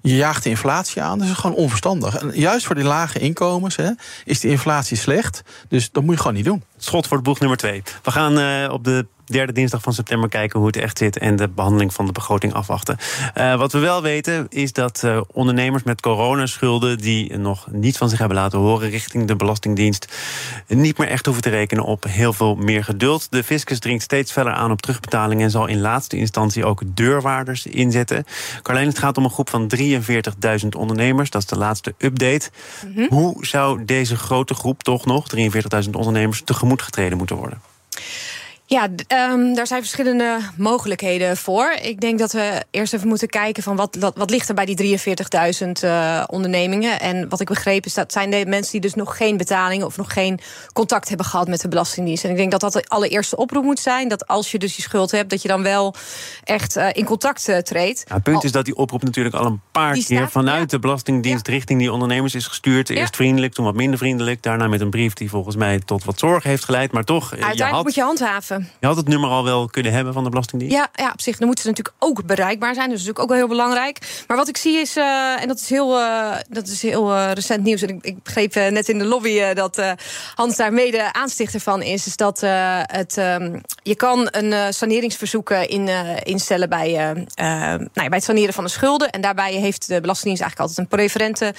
Je 0.01 0.15
jaagt 0.15 0.44
de 0.44 0.50
inflatie 0.50 1.01
aan. 1.01 1.19
Dat 1.19 1.27
is 1.27 1.33
gewoon 1.33 1.56
onverstandig. 1.56 2.18
En 2.18 2.31
juist 2.33 2.65
voor 2.65 2.75
die 2.75 2.83
lage 2.83 3.19
inkomens 3.19 3.75
hè, 3.75 3.89
is 4.25 4.39
de 4.39 4.48
inflatie 4.48 4.98
slecht. 4.98 5.42
Dus 5.68 5.92
dat 5.92 6.03
moet 6.03 6.13
je 6.13 6.21
gewoon 6.21 6.36
niet 6.36 6.45
doen. 6.45 6.63
Schot 6.77 7.07
voor 7.07 7.18
het 7.18 7.25
boeg 7.25 7.39
nummer 7.39 7.57
twee. 7.57 7.83
We 8.03 8.12
gaan 8.12 8.39
uh, 8.39 8.71
op 8.71 8.83
de 8.83 9.06
derde 9.31 9.54
dinsdag 9.54 9.81
van 9.81 9.94
september 9.94 10.30
kijken 10.30 10.60
hoe 10.60 10.68
het 10.68 10.78
echt 10.78 10.98
zit 10.98 11.18
en 11.18 11.36
de 11.36 11.48
behandeling 11.48 11.94
van 11.94 12.06
de 12.06 12.12
begroting 12.12 12.54
afwachten. 12.54 12.98
Uh, 13.38 13.56
wat 13.56 13.72
we 13.72 13.80
wel 13.80 14.01
weten 14.01 14.45
is 14.50 14.74
dat 14.74 15.01
uh, 15.06 15.22
ondernemers 15.31 15.83
met 15.83 16.01
coronaschulden 16.01 16.98
die 16.98 17.38
nog 17.38 17.68
niet 17.72 17.98
van 17.98 18.10
zich 18.10 18.19
hebben 18.19 18.38
laten 18.38 18.60
horen 18.60 18.89
richting 18.89 19.28
de 19.28 19.36
Belastingdienst 19.36 20.07
niet 20.68 20.98
meer 20.98 21.07
echt 21.07 21.25
hoeven 21.25 21.44
te 21.44 21.50
rekenen 21.50 21.83
op 21.83 22.04
heel 22.04 22.33
veel 22.33 22.56
meer 22.56 22.83
geduld. 22.83 23.28
De 23.30 23.44
fiscus 23.44 23.80
dringt 23.80 24.04
steeds 24.04 24.31
verder 24.31 24.54
aan 24.54 24.72
op 24.72 24.81
terugbetaling 24.81 25.42
en 25.42 25.51
zal 25.51 25.68
in 25.68 25.81
laatste 25.81 26.18
instantie 26.18 26.66
ook 26.66 26.81
deurwaarders 26.86 27.66
inzetten. 27.66 28.25
Carlijn, 28.62 28.88
het 28.88 29.00
gaat 29.00 29.18
om 29.18 29.24
een 29.24 29.30
groep 29.30 29.50
van 29.50 29.72
43.000 29.75 30.68
ondernemers. 30.77 31.30
Dat 31.30 31.42
is 31.42 31.48
de 31.48 31.57
laatste 31.57 31.94
update. 31.98 32.50
Mm 32.86 32.94
-hmm. 32.95 33.07
Hoe 33.10 33.45
zou 33.45 33.86
deze 33.86 34.16
grote 34.16 34.54
groep 34.54 34.84
toch 34.84 35.06
nog, 35.06 35.25
43.000 35.36 35.89
ondernemers, 35.92 36.42
tegemoet 36.42 36.81
getreden 36.81 37.18
moeten 37.18 37.36
worden? 37.36 37.62
Ja, 38.71 38.88
um, 39.33 39.53
daar 39.53 39.68
zijn 39.68 39.81
verschillende 39.81 40.39
mogelijkheden 40.57 41.38
voor. 41.38 41.75
Ik 41.81 42.01
denk 42.01 42.19
dat 42.19 42.31
we 42.31 42.63
eerst 42.71 42.94
even 42.94 43.07
moeten 43.07 43.27
kijken 43.27 43.63
van 43.63 43.75
wat, 43.75 43.95
wat, 44.00 44.18
wat 44.18 44.29
ligt 44.29 44.50
er 44.50 44.56
bij 44.56 44.65
die 44.65 45.00
43.000 45.00 45.68
uh, 45.83 46.23
ondernemingen. 46.27 47.00
En 47.00 47.29
wat 47.29 47.39
ik 47.39 47.47
begreep 47.47 47.85
is 47.85 47.94
dat 47.94 48.12
zijn 48.12 48.29
de 48.29 48.45
mensen 48.47 48.71
die 48.71 48.81
dus 48.81 48.94
nog 48.94 49.18
geen 49.18 49.38
betalingen 49.38 49.85
of 49.85 49.97
nog 49.97 50.13
geen 50.13 50.39
contact 50.73 51.07
hebben 51.07 51.25
gehad 51.25 51.47
met 51.47 51.62
de 51.62 51.68
Belastingdienst. 51.68 52.23
En 52.23 52.29
ik 52.29 52.35
denk 52.35 52.51
dat 52.51 52.62
dat 52.62 52.73
de 52.73 52.83
allereerste 52.88 53.35
oproep 53.35 53.63
moet 53.63 53.79
zijn. 53.79 54.07
Dat 54.07 54.27
als 54.27 54.51
je 54.51 54.59
dus 54.59 54.75
die 54.75 54.83
schuld 54.83 55.12
hebt, 55.12 55.29
dat 55.29 55.41
je 55.41 55.47
dan 55.47 55.63
wel 55.63 55.95
echt 56.44 56.77
uh, 56.77 56.88
in 56.91 57.06
contact 57.06 57.50
uh, 57.50 57.57
treedt. 57.57 58.03
Ja, 58.07 58.15
het 58.15 58.24
punt 58.24 58.44
is 58.44 58.51
dat 58.51 58.65
die 58.65 58.75
oproep 58.75 59.03
natuurlijk 59.03 59.35
al 59.35 59.45
een 59.45 59.62
paar 59.71 59.94
keer 59.94 60.03
staat, 60.03 60.31
vanuit 60.31 60.59
ja. 60.59 60.65
de 60.65 60.79
Belastingdienst 60.79 61.47
ja. 61.47 61.53
richting 61.53 61.79
die 61.79 61.91
ondernemers 61.91 62.35
is 62.35 62.47
gestuurd. 62.47 62.89
Eerst 62.89 63.15
vriendelijk, 63.15 63.53
toen 63.53 63.65
wat 63.65 63.75
minder 63.75 63.97
vriendelijk. 64.00 64.44
Daarna 64.44 64.67
met 64.67 64.81
een 64.81 64.89
brief 64.89 65.13
die 65.13 65.29
volgens 65.29 65.56
mij 65.56 65.79
tot 65.79 66.03
wat 66.03 66.19
zorg 66.19 66.44
heeft 66.44 66.65
geleid. 66.65 66.91
Maar 66.91 67.03
toch. 67.03 67.31
Uiteindelijk 67.31 67.69
je 67.69 67.75
had... 67.75 67.83
moet 67.83 67.95
je 67.95 68.01
handhaven. 68.01 68.61
Je 68.80 68.88
had 68.88 68.96
het 68.96 69.08
nummer 69.08 69.30
al 69.30 69.44
wel 69.44 69.68
kunnen 69.68 69.92
hebben 69.92 70.13
van 70.13 70.24
de 70.24 70.30
Belastingdienst? 70.30 70.75
Ja, 70.75 70.90
ja 70.94 71.10
op 71.12 71.22
zich. 71.22 71.38
Dan 71.38 71.46
moeten 71.46 71.63
ze 71.63 71.69
natuurlijk 71.69 71.96
ook 72.00 72.25
bereikbaar 72.25 72.74
zijn. 72.74 72.90
Dat 72.90 72.98
is 72.98 73.06
natuurlijk 73.06 73.19
ook 73.19 73.30
wel 73.30 73.48
heel 73.48 73.58
belangrijk. 73.58 74.24
Maar 74.28 74.38
wat 74.38 74.48
ik 74.48 74.58
zie 74.58 74.78
is, 74.78 74.98
uh, 74.98 75.42
en 75.42 75.48
dat 75.48 75.60
is 75.60 75.69
heel, 75.69 76.00
uh, 76.00 76.36
dat 76.50 76.68
is 76.68 76.81
heel 76.81 77.12
uh, 77.12 77.31
recent 77.31 77.63
nieuws. 77.63 77.81
En 77.81 77.90
ik, 77.90 78.06
ik 78.06 78.24
begreep 78.24 78.56
net 78.56 78.90
in 78.90 78.98
de 78.98 79.06
lobby 79.06 79.54
dat 79.54 79.81
Hans 80.36 80.56
daar 80.56 80.74
mede 80.74 81.13
aanstichter 81.13 81.60
van 81.60 81.81
is. 81.81 82.06
Is 82.06 82.16
dat 82.16 82.40
het, 82.86 83.18
um, 83.18 83.62
je 83.84 83.96
kan 83.96 84.28
een 84.31 84.74
saneringsverzoek 84.74 85.50
in, 85.50 85.88
instellen 86.24 86.69
bij, 86.69 86.92
nou 87.36 87.88
ja, 87.94 88.08
bij 88.08 88.08
het 88.10 88.24
saneren 88.24 88.54
van 88.54 88.63
de 88.63 88.69
schulden. 88.69 89.10
En 89.10 89.22
daarbij 89.22 89.54
heeft 89.54 89.88
de 89.88 90.02
Belastingdienst 90.02 90.42
eigenlijk 90.42 90.60
altijd 90.60 90.78
een 90.78 90.98
preferente 90.98 91.54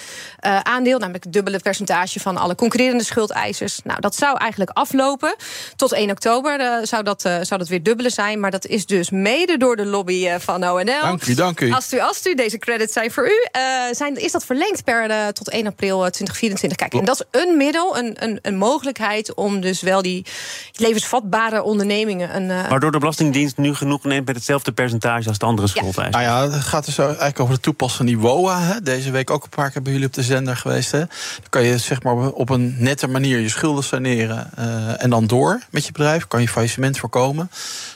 aandeel. 0.62 0.98
Namelijk 0.98 1.24
het 1.24 1.32
dubbele 1.32 1.58
percentage 1.58 2.20
van 2.20 2.36
alle 2.36 2.54
concurrerende 2.54 3.04
schuldeisers. 3.04 3.80
Nou, 3.84 4.00
dat 4.00 4.14
zou 4.14 4.38
eigenlijk 4.38 4.70
aflopen. 4.70 5.34
Tot 5.76 5.92
1 5.92 6.10
oktober 6.10 6.86
zou 6.92 7.04
dat 7.04 7.24
uh, 7.24 7.36
zou 7.42 7.60
dat 7.60 7.68
weer 7.68 7.82
dubbele 7.82 8.10
zijn. 8.10 8.40
Maar 8.40 8.50
dat 8.50 8.66
is 8.66 8.86
dus 8.86 9.10
mede 9.10 9.56
door 9.56 9.76
de 9.76 9.86
lobby 9.86 10.26
uh, 10.26 10.34
van 10.38 10.68
ONL. 10.68 10.84
Dank 10.84 11.26
u, 11.26 11.34
dank 11.34 11.60
u. 11.60 11.72
Als 11.72 11.92
u, 11.92 12.00
als 12.00 12.26
u 12.26 12.34
deze 12.34 12.58
credits 12.58 12.92
zijn 12.92 13.10
voor 13.10 13.26
u. 13.26 13.46
Uh, 13.56 13.62
zijn, 13.92 14.16
is 14.16 14.32
dat 14.32 14.44
verlengd 14.44 14.84
per 14.84 15.32
tot 15.32 15.50
1 15.50 15.66
april 15.66 15.98
2024? 15.98 16.78
Kijk, 16.78 16.94
en 16.94 17.04
dat 17.04 17.26
is 17.30 17.40
een 17.40 17.56
middel, 17.56 17.98
een, 17.98 18.16
een, 18.18 18.38
een 18.42 18.56
mogelijkheid 18.56 19.34
om 19.34 19.60
dus 19.60 19.80
wel 19.80 20.02
die 20.02 20.26
levensvatbare 20.72 21.62
ondernemingen. 21.62 22.36
Een, 22.36 22.68
Waardoor 22.68 22.92
de 22.92 22.98
Belastingdienst 22.98 23.56
nu 23.56 23.74
genoeg 23.74 24.04
neemt 24.04 24.26
met 24.26 24.36
hetzelfde 24.36 24.72
percentage 24.72 25.28
als 25.28 25.38
de 25.38 25.46
andere 25.46 25.68
schuldeisers. 25.68 26.16
Ja. 26.22 26.30
Nou 26.30 26.50
ja, 26.50 26.56
het 26.56 26.64
gaat 26.64 26.84
dus 26.84 26.98
eigenlijk 26.98 27.40
over 27.40 27.54
de 27.54 27.60
toepassing 27.60 27.96
van 27.96 28.06
die 28.06 28.18
WOA. 28.18 28.60
Hè. 28.60 28.80
Deze 28.80 29.10
week 29.10 29.30
ook 29.30 29.42
een 29.42 29.48
paar 29.48 29.70
keer 29.70 29.82
bij 29.82 29.92
jullie 29.92 30.06
op 30.06 30.14
de 30.14 30.22
zender 30.22 30.56
geweest. 30.56 30.90
Hè. 30.90 30.98
Dan 30.98 31.50
kan 31.50 31.64
je 31.64 31.78
zeg 31.78 32.02
maar 32.02 32.14
op 32.30 32.48
een 32.48 32.74
nette 32.78 33.06
manier 33.06 33.38
je 33.38 33.48
schulden 33.48 33.84
saneren 33.84 34.50
en 34.98 35.10
dan 35.10 35.26
door 35.26 35.60
met 35.70 35.86
je 35.86 35.92
bedrijf. 35.92 36.26
Kan 36.26 36.40
je 36.40 36.48
faillissement 36.48 36.81
voorkomen. 36.90 37.50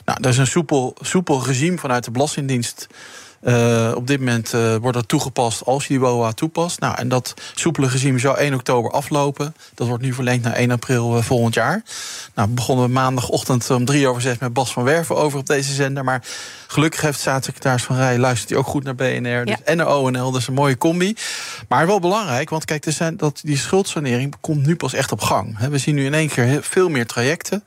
Nou, 0.05 0.21
dat 0.21 0.31
is 0.31 0.37
een 0.37 0.47
soepel, 0.47 0.95
soepel 1.01 1.45
regime 1.45 1.77
vanuit 1.77 2.03
de 2.03 2.11
Belastingdienst. 2.11 2.87
Uh, 3.43 3.91
op 3.95 4.07
dit 4.07 4.19
moment 4.19 4.53
uh, 4.53 4.75
wordt 4.75 4.97
dat 4.97 5.07
toegepast 5.07 5.65
als 5.65 5.87
je 5.87 5.89
die 5.89 5.99
WOA 5.99 6.31
toepast. 6.31 6.79
Nou, 6.79 6.97
en 6.97 7.07
dat 7.07 7.33
soepele 7.55 7.87
regime 7.87 8.19
zou 8.19 8.37
1 8.37 8.53
oktober 8.53 8.91
aflopen. 8.91 9.55
Dat 9.73 9.87
wordt 9.87 10.03
nu 10.03 10.13
verlengd 10.13 10.43
naar 10.43 10.53
1 10.53 10.71
april 10.71 11.17
uh, 11.17 11.23
volgend 11.23 11.53
jaar. 11.53 11.83
Nou, 12.35 12.47
we 12.47 12.53
begonnen 12.53 12.91
maandagochtend 12.91 13.69
om 13.69 13.85
drie 13.85 14.07
over 14.07 14.21
zes 14.21 14.37
met 14.37 14.53
Bas 14.53 14.73
van 14.73 14.83
Werven 14.83 15.15
over 15.15 15.39
op 15.39 15.45
deze 15.45 15.73
zender. 15.73 16.03
Maar 16.03 16.23
gelukkig 16.67 17.01
heeft 17.01 17.19
staatssecretaris 17.19 17.83
Van 17.83 17.95
Rij 17.95 18.17
luistert 18.17 18.49
hij 18.49 18.59
ook 18.59 18.67
goed 18.67 18.83
naar 18.83 18.95
BNR 18.95 19.45
dus, 19.45 19.55
en 19.63 19.77
naar 19.77 19.95
ONL. 19.95 20.31
Dat 20.31 20.41
is 20.41 20.47
een 20.47 20.53
mooie 20.53 20.77
combi. 20.77 21.15
Maar 21.67 21.87
wel 21.87 21.99
belangrijk, 21.99 22.49
want 22.49 22.65
kijk, 22.65 22.85
er 22.85 22.91
zijn, 22.91 23.17
dat, 23.17 23.39
die 23.43 23.57
schuldsanering 23.57 24.35
komt 24.41 24.65
nu 24.65 24.75
pas 24.75 24.93
echt 24.93 25.11
op 25.11 25.21
gang. 25.21 25.57
We 25.69 25.77
zien 25.77 25.95
nu 25.95 26.05
in 26.05 26.13
één 26.13 26.29
keer 26.29 26.59
veel 26.63 26.89
meer 26.89 27.05
trajecten. 27.05 27.63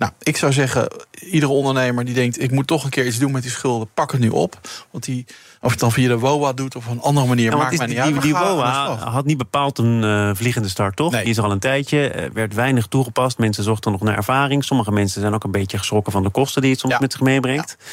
Nou, 0.00 0.12
ik 0.22 0.36
zou 0.36 0.52
zeggen, 0.52 0.88
iedere 1.10 1.52
ondernemer 1.52 2.04
die 2.04 2.14
denkt... 2.14 2.42
ik 2.42 2.50
moet 2.50 2.66
toch 2.66 2.84
een 2.84 2.90
keer 2.90 3.06
iets 3.06 3.18
doen 3.18 3.32
met 3.32 3.42
die 3.42 3.50
schulden, 3.50 3.88
pak 3.94 4.12
het 4.12 4.20
nu 4.20 4.28
op. 4.28 4.60
Want 4.90 5.04
die, 5.04 5.26
of 5.60 5.70
het 5.70 5.80
dan 5.80 5.92
via 5.92 6.08
de 6.08 6.18
WOA 6.18 6.52
doet 6.52 6.76
of 6.76 6.86
op 6.86 6.92
een 6.92 7.00
andere 7.00 7.26
manier, 7.26 7.50
ja, 7.50 7.56
maakt 7.56 7.76
mij 7.76 7.86
niet 7.86 7.96
die, 7.96 8.04
uit. 8.04 8.12
Die, 8.12 8.22
die 8.22 8.32
WOA 8.32 8.96
had 8.96 9.24
niet 9.24 9.36
bepaald 9.36 9.78
een 9.78 10.02
uh, 10.02 10.30
vliegende 10.34 10.68
start, 10.68 10.96
toch? 10.96 11.12
Nee. 11.12 11.22
Die 11.22 11.30
is 11.30 11.38
al 11.38 11.50
een 11.50 11.58
tijdje, 11.58 12.14
uh, 12.14 12.30
werd 12.32 12.54
weinig 12.54 12.86
toegepast. 12.86 13.38
Mensen 13.38 13.64
zochten 13.64 13.92
nog 13.92 14.00
naar 14.00 14.16
ervaring. 14.16 14.64
Sommige 14.64 14.92
mensen 14.92 15.20
zijn 15.20 15.34
ook 15.34 15.44
een 15.44 15.50
beetje 15.50 15.78
geschrokken 15.78 16.12
van 16.12 16.22
de 16.22 16.30
kosten... 16.30 16.62
die 16.62 16.70
het 16.70 16.80
soms 16.80 16.92
ja. 16.92 17.00
met 17.00 17.12
zich 17.12 17.20
meebrengt. 17.20 17.76
Ja. 17.78 17.86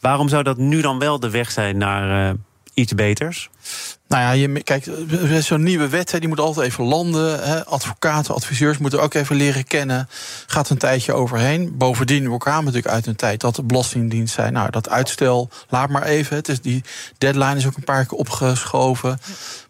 Waarom 0.00 0.28
zou 0.28 0.42
dat 0.42 0.56
nu 0.56 0.80
dan 0.80 0.98
wel 0.98 1.20
de 1.20 1.30
weg 1.30 1.50
zijn 1.50 1.78
naar... 1.78 2.28
Uh, 2.28 2.34
iets 2.74 2.94
beters? 2.94 3.50
Nou 4.08 4.22
ja, 4.22 4.30
je, 4.30 4.62
kijk, 4.62 4.90
zo'n 5.40 5.62
nieuwe 5.62 5.88
wet, 5.88 6.16
die 6.18 6.28
moet 6.28 6.40
altijd 6.40 6.66
even 6.66 6.84
landen. 6.84 7.44
Hè. 7.48 7.64
Advocaten, 7.64 8.34
adviseurs 8.34 8.78
moeten 8.78 9.02
ook 9.02 9.14
even 9.14 9.36
leren 9.36 9.64
kennen. 9.64 10.08
Gaat 10.46 10.70
een 10.70 10.78
tijdje 10.78 11.12
overheen. 11.12 11.76
Bovendien, 11.76 12.30
we 12.32 12.38
kwamen 12.38 12.64
natuurlijk 12.64 12.94
uit 12.94 13.06
een 13.06 13.16
tijd 13.16 13.40
dat 13.40 13.56
de 13.56 13.62
Belastingdienst 13.62 14.34
zei... 14.34 14.50
nou, 14.50 14.70
dat 14.70 14.88
uitstel, 14.88 15.48
laat 15.68 15.88
maar 15.88 16.02
even. 16.02 16.36
Het 16.36 16.48
is 16.48 16.60
die 16.60 16.84
deadline 17.18 17.56
is 17.56 17.66
ook 17.66 17.76
een 17.76 17.84
paar 17.84 18.06
keer 18.06 18.18
opgeschoven. 18.18 19.08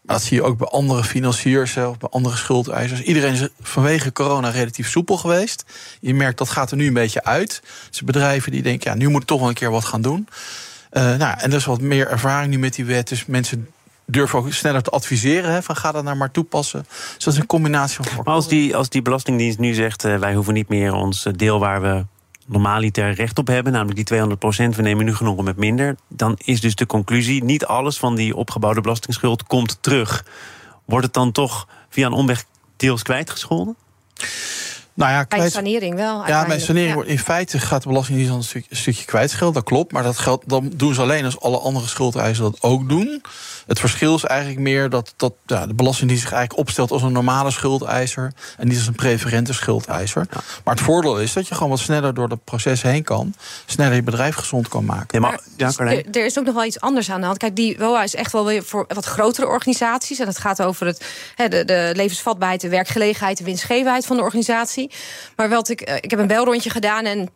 Maar 0.03 0.17
dat 0.17 0.25
zie 0.25 0.37
je 0.37 0.43
ook 0.43 0.59
bij 0.59 0.69
andere 0.69 1.05
financiers, 1.05 1.75
bij 1.75 2.09
andere 2.11 2.37
schuldeisers. 2.37 3.01
Iedereen 3.01 3.33
is 3.33 3.49
vanwege 3.61 4.13
corona 4.13 4.51
relatief 4.51 4.91
soepel 4.91 5.17
geweest. 5.17 5.65
Je 6.01 6.15
merkt 6.15 6.39
dat 6.39 6.49
gaat 6.49 6.71
er 6.71 6.77
nu 6.77 6.87
een 6.87 6.93
beetje 6.93 7.25
uit. 7.25 7.63
Dus 7.91 8.03
bedrijven 8.03 8.53
die 8.53 8.63
denken, 8.63 8.91
ja, 8.91 8.97
nu 8.97 9.09
moet 9.09 9.23
ik 9.23 9.29
toch 9.29 9.41
wel 9.41 9.49
een 9.49 9.55
keer 9.55 9.71
wat 9.71 9.85
gaan 9.85 10.03
doen. 10.03 10.29
Uh, 10.93 11.03
nou, 11.03 11.39
en 11.39 11.51
er 11.51 11.57
is 11.57 11.65
wat 11.65 11.81
meer 11.81 12.09
ervaring 12.09 12.51
nu 12.51 12.59
met 12.59 12.75
die 12.75 12.85
wet. 12.85 13.09
Dus 13.09 13.27
mensen 13.27 13.69
durven 14.07 14.39
ook 14.39 14.53
sneller 14.53 14.83
te 14.83 14.91
adviseren. 14.91 15.53
Hè, 15.53 15.63
van 15.63 15.77
ga 15.77 15.93
dat 15.93 16.05
nou 16.05 16.17
maar 16.17 16.31
toepassen. 16.31 16.87
Dus 17.15 17.25
dat 17.25 17.35
is 17.35 17.41
een 17.41 17.47
combinatie 17.47 18.05
van 18.05 18.23
Maar 18.25 18.35
als 18.35 18.49
die, 18.49 18.77
als 18.77 18.89
die 18.89 19.03
Belastingdienst 19.03 19.59
nu 19.59 19.75
zegt... 19.75 20.05
Uh, 20.05 20.19
wij 20.19 20.35
hoeven 20.35 20.55
niet 20.55 20.69
meer 20.69 20.93
ons 20.93 21.27
deel 21.37 21.59
waar 21.59 21.83
we 21.83 22.05
normaliter 22.47 23.13
recht 23.13 23.39
op 23.39 23.47
hebben, 23.47 23.73
namelijk 23.73 23.97
die 23.97 24.05
200 24.05 24.41
procent, 24.41 24.77
we 24.77 24.83
nemen 24.83 25.05
nu 25.05 25.15
genoegen 25.15 25.45
met 25.45 25.57
minder, 25.57 25.97
dan 26.09 26.39
is 26.45 26.61
dus 26.61 26.75
de 26.75 26.87
conclusie: 26.87 27.45
niet 27.45 27.67
alles 27.67 27.99
van 27.99 28.15
die 28.15 28.37
opgebouwde 28.37 28.81
belastingsschuld 28.81 29.43
komt 29.43 29.79
terug. 29.81 30.25
Wordt 30.85 31.05
het 31.05 31.15
dan 31.15 31.33
toch 31.33 31.69
via 31.89 32.07
een 32.07 32.13
omweg 32.13 32.45
deels 32.77 33.03
kwijtgescholden? 33.03 33.77
Nou 34.97 35.11
ja, 35.11 35.25
kwijt... 35.25 35.43
Bij 35.43 35.51
sanering 35.51 35.95
wel. 35.95 36.27
Ja, 36.27 36.47
bij 36.47 36.61
sanering 36.61 36.95
wordt 36.95 37.09
in 37.09 37.19
feite 37.19 37.59
gaat 37.59 37.83
de 37.83 37.89
Belastingdienst 37.89 38.33
een, 38.33 38.43
stuk, 38.43 38.67
een 38.69 38.77
stukje 38.77 39.05
kwijtscheld. 39.05 39.55
Dat 39.55 39.65
klopt. 39.65 39.93
Maar 39.93 40.03
dat 40.03 40.19
geldt, 40.19 40.49
dan 40.49 40.73
doen 40.75 40.95
ze 40.95 41.01
alleen 41.01 41.25
als 41.25 41.41
alle 41.41 41.59
andere 41.59 41.87
schuldeisers 41.87 42.39
dat 42.39 42.63
ook 42.63 42.89
doen. 42.89 43.23
Het 43.67 43.81
verschil 43.81 44.15
is 44.15 44.25
eigenlijk 44.25 44.61
meer 44.61 44.91
dat, 44.91 45.15
dat 45.17 45.33
ja, 45.47 45.67
de 45.67 45.75
Belastingdienst 45.75 46.23
zich 46.23 46.33
eigenlijk 46.33 46.67
opstelt 46.67 46.91
als 46.91 47.03
een 47.03 47.13
normale 47.13 47.51
schuldeiser. 47.51 48.33
En 48.59 48.69
niet 48.69 48.77
als 48.77 48.87
een 48.87 48.95
preferente 48.95 49.53
schuldeiser. 49.53 50.27
Maar 50.65 50.75
het 50.75 50.85
voordeel 50.85 51.21
is 51.21 51.33
dat 51.33 51.49
je 51.49 51.55
gewoon 51.55 51.71
wat 51.71 51.79
sneller 51.79 52.15
door 52.15 52.29
het 52.29 52.45
proces 52.45 52.83
heen 52.83 53.03
kan. 53.03 53.35
Sneller 53.67 53.95
je 53.95 54.03
bedrijf 54.03 54.35
gezond 54.35 54.69
kan 54.69 54.85
maken. 54.85 55.21
Ja, 55.21 55.21
maar, 55.21 55.41
ja, 55.57 55.73
er, 55.77 56.17
er, 56.17 56.25
is 56.25 56.39
ook 56.39 56.45
nog 56.45 56.55
wel 56.55 56.65
iets 56.65 56.81
anders 56.81 57.11
aan 57.11 57.21
de 57.21 57.27
hand. 57.27 57.39
Kijk, 57.39 57.57
die 57.57 57.79
WOA 57.79 58.03
is 58.03 58.15
echt 58.15 58.33
wel 58.33 58.45
weer 58.45 58.65
voor 58.65 58.85
wat 58.89 59.05
grotere 59.05 59.47
organisaties. 59.47 60.19
En 60.19 60.27
het 60.27 60.39
gaat 60.39 60.63
over 60.63 60.87
het, 60.87 61.05
de, 61.37 61.65
de 61.65 61.93
levensvatbaarheid, 61.95 62.61
de 62.61 62.69
werkgelegenheid, 62.69 63.39
de 63.39 63.45
winstgevendheid 63.45 64.07
van 64.07 64.17
de 64.17 64.23
organisatie. 64.23 64.86
Maar 65.37 65.49
wat 65.49 65.69
ik, 65.69 65.81
eh, 65.81 65.97
ik 65.97 66.11
heb 66.11 66.21
een 66.21 66.27
belrondje 66.27 66.71
gedaan 66.71 67.05
en 67.05 67.31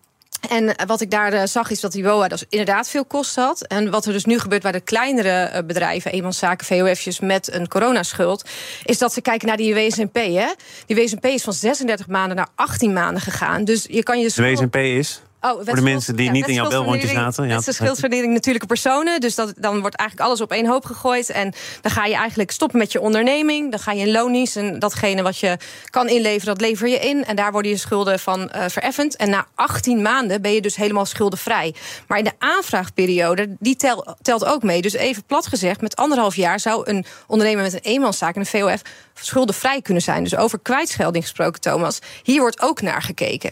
en 0.49 0.75
wat 0.87 1.00
ik 1.00 1.11
daar 1.11 1.33
eh, 1.33 1.47
zag 1.47 1.71
is 1.71 1.80
dat 1.80 1.92
die 1.92 2.04
WOA 2.04 2.28
dus 2.28 2.45
inderdaad 2.49 2.88
veel 2.88 3.04
kosten 3.04 3.42
had. 3.42 3.66
En 3.66 3.90
wat 3.90 4.07
er 4.07 4.12
dus 4.12 4.25
nu 4.25 4.38
gebeurt 4.38 4.62
bij 4.62 4.73
de 4.73 4.80
kleinere 4.80 5.28
eh, 5.28 5.64
bedrijven, 5.64 6.12
eenmanszaken, 6.12 6.66
VOF'jes 6.66 7.21
met 7.21 7.52
een 7.52 7.69
coronaschuld, 7.69 8.49
is 8.85 8.99
dat 8.99 9.12
ze 9.12 9.21
kijken 9.21 9.49
naar 9.49 9.57
die 9.57 9.75
WSNP. 9.75 10.14
Hè? 10.14 10.52
Die 10.87 10.97
WSNP 10.97 11.25
is 11.25 11.42
van 11.42 11.52
36 11.52 12.07
maanden 12.07 12.37
naar 12.37 12.49
18 12.54 12.92
maanden 12.92 13.23
gegaan. 13.23 13.64
Dus 13.64 13.87
je 13.90 14.02
kan 14.02 14.21
je. 14.21 14.33
De 14.35 14.42
WSNP 14.42 14.76
is? 14.76 15.23
Oh, 15.41 15.61
voor 15.65 15.75
de 15.75 15.81
mensen 15.81 16.17
die 16.17 16.31
niet 16.31 16.49
in 16.49 16.55
jouw 16.55 16.69
belrondje 16.69 17.09
zaten. 17.09 17.45
Ja, 17.45 17.51
het 17.51 17.59
is 17.59 17.65
de 17.65 17.73
schuldverdeling 17.73 18.33
natuurlijke 18.33 18.67
personen. 18.67 19.21
Dus 19.21 19.35
dat, 19.35 19.53
dan 19.57 19.81
wordt 19.81 19.97
eigenlijk 19.97 20.29
alles 20.29 20.41
op 20.41 20.51
één 20.51 20.67
hoop 20.67 20.85
gegooid. 20.85 21.31
En 21.31 21.53
dan 21.81 21.91
ga 21.91 22.05
je 22.05 22.15
eigenlijk 22.15 22.51
stoppen 22.51 22.79
met 22.79 22.93
je 22.93 23.01
onderneming. 23.01 23.71
Dan 23.71 23.81
ga 23.81 23.93
je 23.93 24.01
in 24.01 24.11
loondienst. 24.11 24.57
En 24.57 24.79
datgene 24.79 25.23
wat 25.23 25.39
je 25.39 25.57
kan 25.91 26.09
inleveren, 26.09 26.55
dat 26.55 26.61
lever 26.61 26.89
je 26.89 26.99
in. 26.99 27.25
En 27.25 27.37
daar 27.37 27.53
worden 27.53 27.71
je 27.71 27.77
schulden 27.77 28.19
van 28.19 28.41
uh, 28.41 28.65
vereffend. 28.69 29.17
En 29.17 29.31
na 29.31 29.47
18 29.55 30.03
maanden 30.03 30.43
ben 30.43 30.53
je 30.53 30.61
dus 30.61 30.77
helemaal 30.77 31.07
schuldenvrij. 31.07 31.75
Maar 32.07 32.19
in 32.19 32.25
de 32.25 32.33
aanvraagperiode, 32.39 33.57
die 33.59 33.77
telt 34.23 34.45
ook 34.45 34.63
mee. 34.63 34.83
Dus 34.83 34.93
even 34.93 35.25
plat 35.25 35.47
gezegd, 35.47 35.81
met 35.81 35.97
anderhalf 35.97 36.37
jaar 36.37 36.61
zou 36.61 36.91
een 36.91 37.05
ondernemer 37.27 37.63
met 37.63 37.75
een 37.75 37.81
eenmanszaak 37.83 38.35
en 38.35 38.41
een 38.41 38.47
VOF 38.47 38.83
schuldenvrij 39.15 39.83
kunnen 39.83 40.03
zijn. 40.03 40.23
Dus 40.23 40.37
over 40.37 40.59
kwijtschelding 40.59 41.25
gesproken, 41.25 41.61
Thomas. 41.61 41.99
Hier 42.23 42.41
wordt 42.41 42.61
ook 42.61 42.81
naar 42.81 43.03
gekeken. 43.03 43.51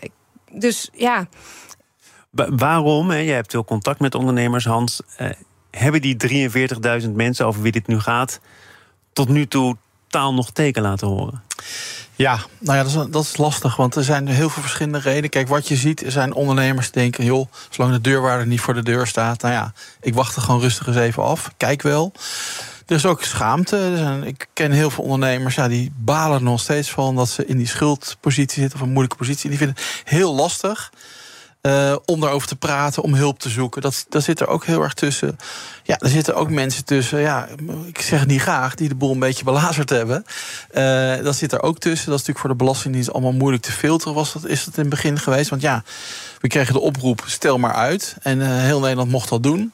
Dus 0.51 0.89
ja 0.93 1.29
waarom, 2.31 3.11
hè, 3.11 3.17
je 3.17 3.33
hebt 3.33 3.51
veel 3.51 3.65
contact 3.65 4.01
met 4.01 4.15
ondernemers, 4.15 4.65
Hans, 4.65 5.01
eh, 5.17 5.29
hebben 5.71 6.01
die 6.01 6.17
43.000 6.17 7.15
mensen 7.15 7.47
over 7.47 7.63
wie 7.63 7.73
dit 7.73 7.87
nu 7.87 8.01
gaat, 8.01 8.41
tot 9.13 9.29
nu 9.29 9.47
toe 9.47 9.77
taal 10.09 10.35
nog 10.35 10.51
teken 10.51 10.83
laten 10.83 11.07
horen? 11.07 11.43
Ja, 12.15 12.39
nou 12.59 12.77
ja, 12.77 12.83
dat 12.83 13.07
is, 13.07 13.13
dat 13.13 13.23
is 13.23 13.37
lastig, 13.37 13.77
want 13.77 13.95
er 13.95 14.05
zijn 14.05 14.29
heel 14.29 14.51
veel 14.51 14.63
verschillende 14.63 14.99
redenen. 14.99 15.31
Kijk, 15.31 15.49
wat 15.49 15.69
je 15.69 15.77
ziet, 15.77 16.05
er 16.05 16.11
zijn 16.11 16.35
ondernemers 16.35 16.91
die 16.91 17.03
denken... 17.03 17.25
joh, 17.25 17.53
zolang 17.71 17.95
de 17.95 18.01
deurwaarder 18.01 18.47
niet 18.47 18.61
voor 18.61 18.75
de 18.75 18.83
deur 18.83 19.07
staat... 19.07 19.43
nou 19.43 19.55
ja, 19.55 19.73
ik 20.01 20.15
wacht 20.15 20.37
er 20.37 20.43
gewoon 20.43 20.61
rustig 20.61 20.87
eens 20.87 20.97
even 20.97 21.23
af, 21.23 21.51
kijk 21.57 21.83
wel. 21.83 22.13
Er 22.87 22.97
is 22.97 23.07
ook 23.07 23.23
schaamte. 23.23 23.77
Er 23.77 23.97
zijn, 23.97 24.25
ik 24.25 24.47
ken 24.53 24.71
heel 24.71 24.91
veel 24.91 25.05
ondernemers 25.05 25.55
ja, 25.55 25.69
die 25.69 25.93
balen 25.97 26.45
nog 26.45 26.61
steeds 26.61 26.91
van... 26.91 27.17
dat 27.17 27.29
ze 27.29 27.47
in 27.47 27.57
die 27.57 27.67
schuldpositie 27.67 28.61
zitten 28.61 28.79
of 28.79 28.85
een 28.85 28.93
moeilijke 28.93 29.17
positie. 29.17 29.49
Die 29.49 29.59
vinden 29.59 29.77
het 29.77 30.01
heel 30.05 30.35
lastig 30.35 30.91
uh, 31.69 31.97
om 32.05 32.21
daarover 32.21 32.49
te 32.49 32.57
praten, 32.57 33.03
om 33.03 33.15
hulp 33.15 33.39
te 33.39 33.49
zoeken. 33.49 33.83
Dat, 33.83 34.07
dat 34.09 34.23
zit 34.23 34.41
er 34.41 34.49
ook 34.49 34.65
heel 34.65 34.83
erg 34.83 34.95
tussen. 34.95 35.37
Ja, 35.83 35.99
er 35.99 36.09
zitten 36.09 36.35
ook 36.35 36.51
mensen 36.51 36.85
tussen, 36.85 37.21
ja, 37.21 37.49
ik 37.87 38.01
zeg 38.01 38.27
niet 38.27 38.41
graag, 38.41 38.75
die 38.75 38.89
de 38.89 38.95
boel 38.95 39.13
een 39.13 39.19
beetje 39.19 39.45
belazerd 39.45 39.91
hebben. 39.91 40.25
Uh, 40.73 41.25
dat 41.25 41.37
zit 41.37 41.53
er 41.53 41.63
ook 41.63 41.79
tussen. 41.79 42.11
Dat 42.11 42.21
is 42.21 42.27
natuurlijk 42.27 42.39
voor 42.39 42.51
de 42.51 42.65
Belastingdienst 42.65 43.13
allemaal 43.13 43.33
moeilijk 43.33 43.63
te 43.63 43.73
filteren. 43.73 44.15
Was 44.15 44.33
dat, 44.33 44.47
is 44.47 44.65
dat 44.65 44.75
in 44.75 44.81
het 44.81 44.91
begin 44.91 45.19
geweest? 45.19 45.51
Want 45.51 45.63
ja, 45.63 45.83
we 46.41 46.49
kregen 46.49 46.73
de 46.73 46.81
oproep, 46.81 47.23
stel 47.27 47.59
maar 47.59 47.75
uit. 47.75 48.17
En 48.23 48.39
uh, 48.39 48.47
heel 48.49 48.81
Nederland 48.81 49.11
mocht 49.11 49.29
dat 49.29 49.43
doen. 49.43 49.73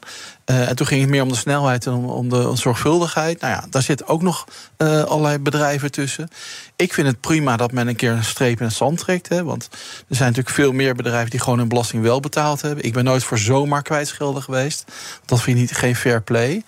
Uh, 0.50 0.68
en 0.68 0.76
toen 0.76 0.86
ging 0.86 1.00
het 1.00 1.10
meer 1.10 1.22
om 1.22 1.28
de 1.28 1.34
snelheid 1.34 1.86
en 1.86 1.92
om, 1.92 2.04
om 2.04 2.28
de 2.28 2.50
zorgvuldigheid. 2.54 3.40
Nou 3.40 3.52
ja, 3.52 3.64
daar 3.70 3.82
zitten 3.82 4.06
ook 4.06 4.22
nog 4.22 4.44
uh, 4.78 5.02
allerlei 5.02 5.38
bedrijven 5.38 5.90
tussen. 5.90 6.28
Ik 6.76 6.94
vind 6.94 7.06
het 7.06 7.20
prima 7.20 7.56
dat 7.56 7.72
men 7.72 7.88
een 7.88 7.96
keer 7.96 8.10
een 8.10 8.24
streep 8.24 8.60
in 8.60 8.66
het 8.66 8.74
zand 8.74 8.98
trekt. 8.98 9.28
Hè, 9.28 9.44
want 9.44 9.68
er 10.08 10.16
zijn 10.16 10.28
natuurlijk 10.28 10.56
veel 10.56 10.72
meer 10.72 10.94
bedrijven 10.94 11.30
die 11.30 11.40
gewoon 11.40 11.58
hun 11.58 11.68
belasting 11.68 12.02
wel 12.02 12.20
betaald 12.20 12.62
hebben. 12.62 12.84
Ik 12.84 12.92
ben 12.92 13.04
nooit 13.04 13.24
voor 13.24 13.38
zomaar 13.38 13.82
kwijtschelden 13.82 14.42
geweest. 14.42 14.84
Dat 15.24 15.40
vind 15.40 15.56
ik 15.56 15.62
niet, 15.62 15.76
geen 15.76 15.96
fair 15.96 16.22
play. 16.22 16.62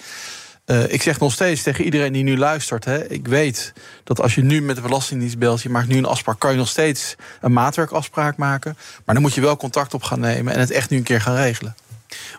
Uh, 0.67 0.93
ik 0.93 1.03
zeg 1.03 1.21
nog 1.21 1.33
steeds 1.33 1.63
tegen 1.63 1.85
iedereen 1.85 2.13
die 2.13 2.23
nu 2.23 2.39
luistert: 2.39 2.85
hè, 2.85 3.07
ik 3.09 3.29
weet 3.29 3.73
dat 4.05 4.21
als 4.21 4.35
je 4.35 4.43
nu 4.43 4.63
met 4.63 4.77
de 4.77 4.83
Belastingdienst 4.83 5.39
belt, 5.39 5.63
je 5.63 5.69
maakt 5.69 5.89
nu 5.89 5.97
een 5.97 6.05
afspraak, 6.05 6.39
kan 6.39 6.51
je 6.51 6.57
nog 6.57 6.69
steeds 6.69 7.15
een 7.41 7.53
maatwerkafspraak 7.53 8.37
maken. 8.37 8.77
Maar 9.05 9.15
dan 9.15 9.25
moet 9.25 9.35
je 9.35 9.41
wel 9.41 9.57
contact 9.57 9.95
op 9.95 10.03
gaan 10.03 10.21
nemen 10.21 10.53
en 10.53 10.61
het 10.61 10.71
echt 10.71 10.91
nu 10.91 10.97
een 10.97 11.03
keer 11.03 11.21
gaan 11.21 11.37
regelen. 11.37 11.77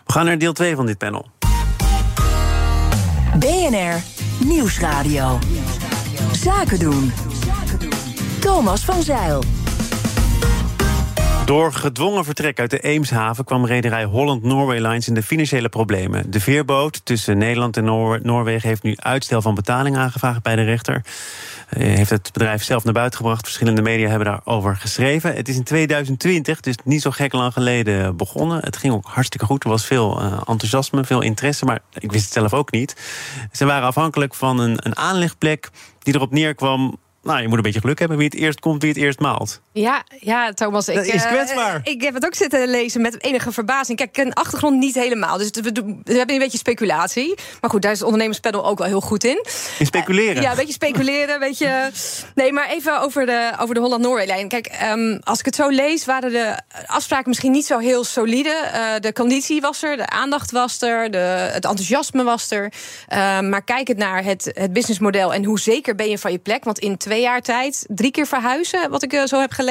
We 0.06 0.12
gaan 0.12 0.24
naar 0.24 0.38
deel 0.38 0.52
2 0.52 0.74
van 0.74 0.86
dit 0.86 0.98
panel. 0.98 1.26
BNR 3.38 4.02
Nieuwsradio. 4.44 5.38
Zaken 6.32 6.78
doen. 6.78 7.12
Thomas 8.40 8.84
van 8.84 9.02
Zeil. 9.02 9.57
Door 11.48 11.72
gedwongen 11.72 12.24
vertrek 12.24 12.60
uit 12.60 12.70
de 12.70 12.80
Eemshaven 12.80 13.44
kwam 13.44 13.66
rederij 13.66 14.04
Holland 14.04 14.42
Norway 14.42 14.78
Lines 14.78 15.08
in 15.08 15.14
de 15.14 15.22
financiële 15.22 15.68
problemen. 15.68 16.30
De 16.30 16.40
veerboot 16.40 17.00
tussen 17.04 17.38
Nederland 17.38 17.76
en 17.76 17.84
Noorwegen 18.22 18.68
heeft 18.68 18.82
nu 18.82 18.96
uitstel 18.96 19.42
van 19.42 19.54
betaling 19.54 19.96
aangevraagd 19.96 20.42
bij 20.42 20.56
de 20.56 20.62
rechter. 20.62 21.04
Eh, 21.68 21.82
heeft 21.82 22.10
het 22.10 22.32
bedrijf 22.32 22.62
zelf 22.62 22.84
naar 22.84 22.92
buiten 22.92 23.18
gebracht. 23.18 23.44
Verschillende 23.44 23.82
media 23.82 24.08
hebben 24.08 24.26
daarover 24.26 24.76
geschreven. 24.76 25.34
Het 25.34 25.48
is 25.48 25.56
in 25.56 25.64
2020, 25.64 26.60
dus 26.60 26.76
niet 26.84 27.02
zo 27.02 27.10
gek 27.10 27.32
lang 27.32 27.52
geleden, 27.52 28.16
begonnen. 28.16 28.60
Het 28.64 28.76
ging 28.76 28.94
ook 28.94 29.06
hartstikke 29.06 29.46
goed. 29.46 29.64
Er 29.64 29.70
was 29.70 29.86
veel 29.86 30.22
uh, 30.22 30.32
enthousiasme, 30.32 31.04
veel 31.04 31.22
interesse, 31.22 31.64
maar 31.64 31.80
ik 31.92 32.12
wist 32.12 32.24
het 32.24 32.32
zelf 32.32 32.54
ook 32.54 32.70
niet. 32.70 32.96
Ze 33.52 33.64
waren 33.64 33.86
afhankelijk 33.86 34.34
van 34.34 34.58
een, 34.58 34.76
een 34.76 34.96
aanlegplek 34.96 35.70
die 35.98 36.14
erop 36.14 36.30
neerkwam 36.32 36.98
nou, 37.28 37.40
je 37.40 37.48
moet 37.48 37.56
een 37.56 37.62
beetje 37.62 37.80
geluk 37.80 37.98
hebben 37.98 38.16
wie 38.16 38.26
het 38.26 38.36
eerst 38.36 38.60
komt, 38.60 38.82
wie 38.82 38.90
het 38.90 39.00
eerst 39.00 39.20
maalt. 39.20 39.62
Ja, 39.80 40.04
ja 40.20 40.52
Thomas. 40.52 40.88
Ik, 40.88 40.96
is 40.96 41.24
eh, 41.24 41.30
kwetsbaar. 41.30 41.80
ik 41.82 42.02
heb 42.02 42.14
het 42.14 42.26
ook 42.26 42.34
zitten 42.34 42.68
lezen 42.68 43.00
met 43.00 43.22
enige 43.22 43.52
verbazing. 43.52 43.98
Kijk, 43.98 44.08
ik 44.08 44.24
ken 44.24 44.32
achtergrond 44.32 44.78
niet 44.78 44.94
helemaal. 44.94 45.38
Dus 45.38 45.50
we, 45.50 45.72
we, 46.04 46.16
hebben 46.16 46.34
een 46.34 46.40
beetje 46.40 46.58
speculatie. 46.58 47.34
Maar 47.60 47.70
goed, 47.70 47.82
daar 47.82 47.92
is 47.92 47.98
het 47.98 48.06
ondernemerspanel 48.06 48.66
ook 48.66 48.78
wel 48.78 48.86
heel 48.86 49.00
goed 49.00 49.24
in. 49.24 49.44
In 49.78 49.86
speculeren? 49.86 50.36
Uh, 50.36 50.42
ja, 50.42 50.50
een 50.50 50.56
beetje 50.56 50.72
speculeren. 50.72 51.34
een 51.34 51.40
beetje... 51.40 51.90
Nee, 52.34 52.52
maar 52.52 52.68
even 52.68 53.00
over 53.00 53.26
de, 53.26 53.52
over 53.60 53.74
de 53.74 53.80
Holland-Noorway-lijn. 53.80 54.48
Kijk, 54.48 54.70
um, 54.90 55.20
als 55.24 55.38
ik 55.38 55.44
het 55.44 55.54
zo 55.54 55.68
lees, 55.68 56.04
waren 56.04 56.30
de 56.32 56.58
afspraken 56.86 57.28
misschien 57.28 57.52
niet 57.52 57.66
zo 57.66 57.78
heel 57.78 58.04
solide. 58.04 58.70
Uh, 58.74 59.00
de 59.00 59.12
conditie 59.12 59.60
was 59.60 59.82
er, 59.82 59.96
de 59.96 60.08
aandacht 60.08 60.50
was 60.50 60.82
er, 60.82 61.10
de, 61.10 61.18
het 61.18 61.64
enthousiasme 61.64 62.22
was 62.22 62.50
er. 62.50 62.72
Uh, 63.08 63.40
maar 63.40 63.62
kijk 63.62 63.88
het 63.88 63.96
naar 63.96 64.24
het, 64.24 64.50
het 64.54 64.72
businessmodel 64.72 65.34
en 65.34 65.44
hoe 65.44 65.60
zeker 65.60 65.94
ben 65.94 66.08
je 66.08 66.18
van 66.18 66.32
je 66.32 66.38
plek. 66.38 66.64
Want 66.64 66.78
in 66.78 66.96
twee 66.96 67.20
jaar 67.20 67.40
tijd 67.40 67.84
drie 67.88 68.10
keer 68.10 68.26
verhuizen, 68.26 68.90
wat 68.90 69.02
ik 69.02 69.12
uh, 69.12 69.24
zo 69.24 69.40
heb 69.40 69.50
gelezen. 69.50 69.67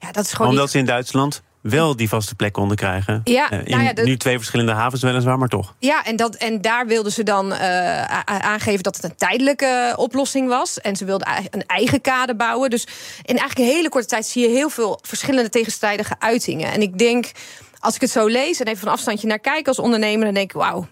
Ja, 0.00 0.12
dat 0.12 0.24
is 0.24 0.32
gewoon. 0.32 0.50
Omdat 0.50 0.70
ze 0.70 0.78
in 0.78 0.84
Duitsland 0.84 1.42
wel 1.60 1.96
die 1.96 2.08
vaste 2.08 2.34
plek 2.34 2.52
konden 2.52 2.76
krijgen. 2.76 3.20
Ja, 3.24 3.52
uh, 3.52 3.58
in, 3.64 3.70
nou 3.70 3.82
ja, 3.82 3.92
nu 4.04 4.16
twee 4.16 4.36
verschillende 4.36 4.72
havens 4.72 5.02
weliswaar, 5.02 5.38
maar 5.38 5.48
toch. 5.48 5.74
Ja, 5.78 6.04
en, 6.04 6.16
dat, 6.16 6.34
en 6.34 6.60
daar 6.60 6.86
wilden 6.86 7.12
ze 7.12 7.22
dan 7.22 7.52
uh, 7.52 8.02
aangeven 8.24 8.82
dat 8.82 8.96
het 8.96 9.04
een 9.04 9.16
tijdelijke 9.16 9.92
oplossing 9.96 10.48
was. 10.48 10.80
En 10.80 10.96
ze 10.96 11.04
wilden 11.04 11.28
een 11.50 11.66
eigen 11.66 12.00
kade 12.00 12.34
bouwen. 12.34 12.70
Dus 12.70 12.86
in 13.22 13.38
eigenlijk 13.38 13.58
een 13.58 13.76
hele 13.76 13.88
korte 13.88 14.06
tijd 14.06 14.26
zie 14.26 14.42
je 14.42 14.54
heel 14.54 14.68
veel 14.68 14.98
verschillende 15.02 15.48
tegenstrijdige 15.48 16.14
uitingen. 16.18 16.72
En 16.72 16.82
ik 16.82 16.98
denk 16.98 17.30
als 17.78 17.94
ik 17.94 18.00
het 18.00 18.10
zo 18.10 18.26
lees 18.26 18.60
en 18.60 18.66
even 18.66 18.78
van 18.78 18.92
afstandje 18.92 19.26
naar 19.26 19.38
kijk 19.38 19.68
als 19.68 19.78
ondernemer, 19.78 20.24
dan 20.24 20.34
denk 20.34 20.52
ik: 20.52 20.56
wauw, 20.56 20.86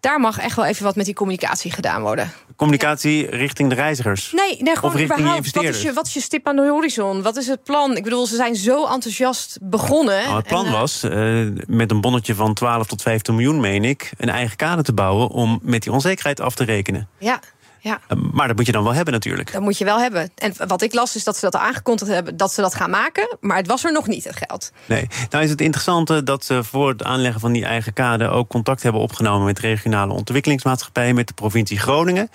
daar 0.00 0.20
mag 0.20 0.38
echt 0.38 0.56
wel 0.56 0.64
even 0.64 0.84
wat 0.84 0.96
met 0.96 1.04
die 1.04 1.14
communicatie 1.14 1.70
gedaan 1.70 2.02
worden. 2.02 2.32
Communicatie 2.56 3.30
richting 3.30 3.68
de 3.68 3.74
reizigers? 3.74 4.32
Nee, 4.32 4.62
nee 4.62 4.74
gewoon 4.74 4.90
of 4.90 4.96
richting. 4.96 5.28
Wat 5.52 5.64
is, 5.64 5.82
je, 5.82 5.92
wat 5.92 6.06
is 6.06 6.14
je 6.14 6.20
stip 6.20 6.46
aan 6.46 6.56
de 6.56 6.68
horizon? 6.68 7.22
Wat 7.22 7.36
is 7.36 7.46
het 7.46 7.62
plan? 7.62 7.96
Ik 7.96 8.02
bedoel, 8.02 8.26
ze 8.26 8.36
zijn 8.36 8.56
zo 8.56 8.86
enthousiast 8.86 9.58
begonnen. 9.62 10.22
Nou, 10.24 10.36
het 10.36 10.46
plan 10.46 10.66
eh, 10.66 10.72
was 10.72 11.04
uh, 11.04 11.48
met 11.66 11.90
een 11.90 12.00
bonnetje 12.00 12.34
van 12.34 12.54
12 12.54 12.86
tot 12.86 13.02
15 13.02 13.34
miljoen, 13.34 13.60
meen 13.60 13.84
ik, 13.84 14.10
een 14.16 14.28
eigen 14.28 14.56
kader 14.56 14.84
te 14.84 14.92
bouwen 14.92 15.28
om 15.28 15.58
met 15.62 15.82
die 15.82 15.92
onzekerheid 15.92 16.40
af 16.40 16.54
te 16.54 16.64
rekenen. 16.64 17.08
Ja. 17.18 17.40
Ja. 17.80 18.00
Maar 18.32 18.46
dat 18.46 18.56
moet 18.56 18.66
je 18.66 18.72
dan 18.72 18.82
wel 18.82 18.94
hebben 18.94 19.14
natuurlijk. 19.14 19.52
Dat 19.52 19.62
moet 19.62 19.78
je 19.78 19.84
wel 19.84 19.98
hebben. 19.98 20.30
En 20.34 20.52
wat 20.66 20.82
ik 20.82 20.94
las 20.94 21.16
is 21.16 21.24
dat 21.24 21.36
ze 21.36 21.50
dat 21.50 21.56
aangekondigd 21.56 22.10
hebben... 22.10 22.36
dat 22.36 22.52
ze 22.52 22.60
dat 22.60 22.74
gaan 22.74 22.90
maken, 22.90 23.36
maar 23.40 23.56
het 23.56 23.66
was 23.66 23.84
er 23.84 23.92
nog 23.92 24.06
niet, 24.06 24.24
het 24.24 24.36
geld. 24.36 24.72
Nee. 24.86 25.08
Nou 25.30 25.44
is 25.44 25.50
het 25.50 25.60
interessante 25.60 26.22
dat 26.22 26.44
ze 26.44 26.64
voor 26.64 26.88
het 26.88 27.02
aanleggen 27.02 27.40
van 27.40 27.52
die 27.52 27.64
eigen 27.64 27.92
kade... 27.92 28.28
ook 28.28 28.48
contact 28.48 28.82
hebben 28.82 29.00
opgenomen 29.00 29.46
met 29.46 29.58
regionale 29.58 30.12
ontwikkelingsmaatschappijen... 30.12 31.14
met 31.14 31.26
de 31.26 31.34
provincie 31.34 31.78
Groningen. 31.78 32.30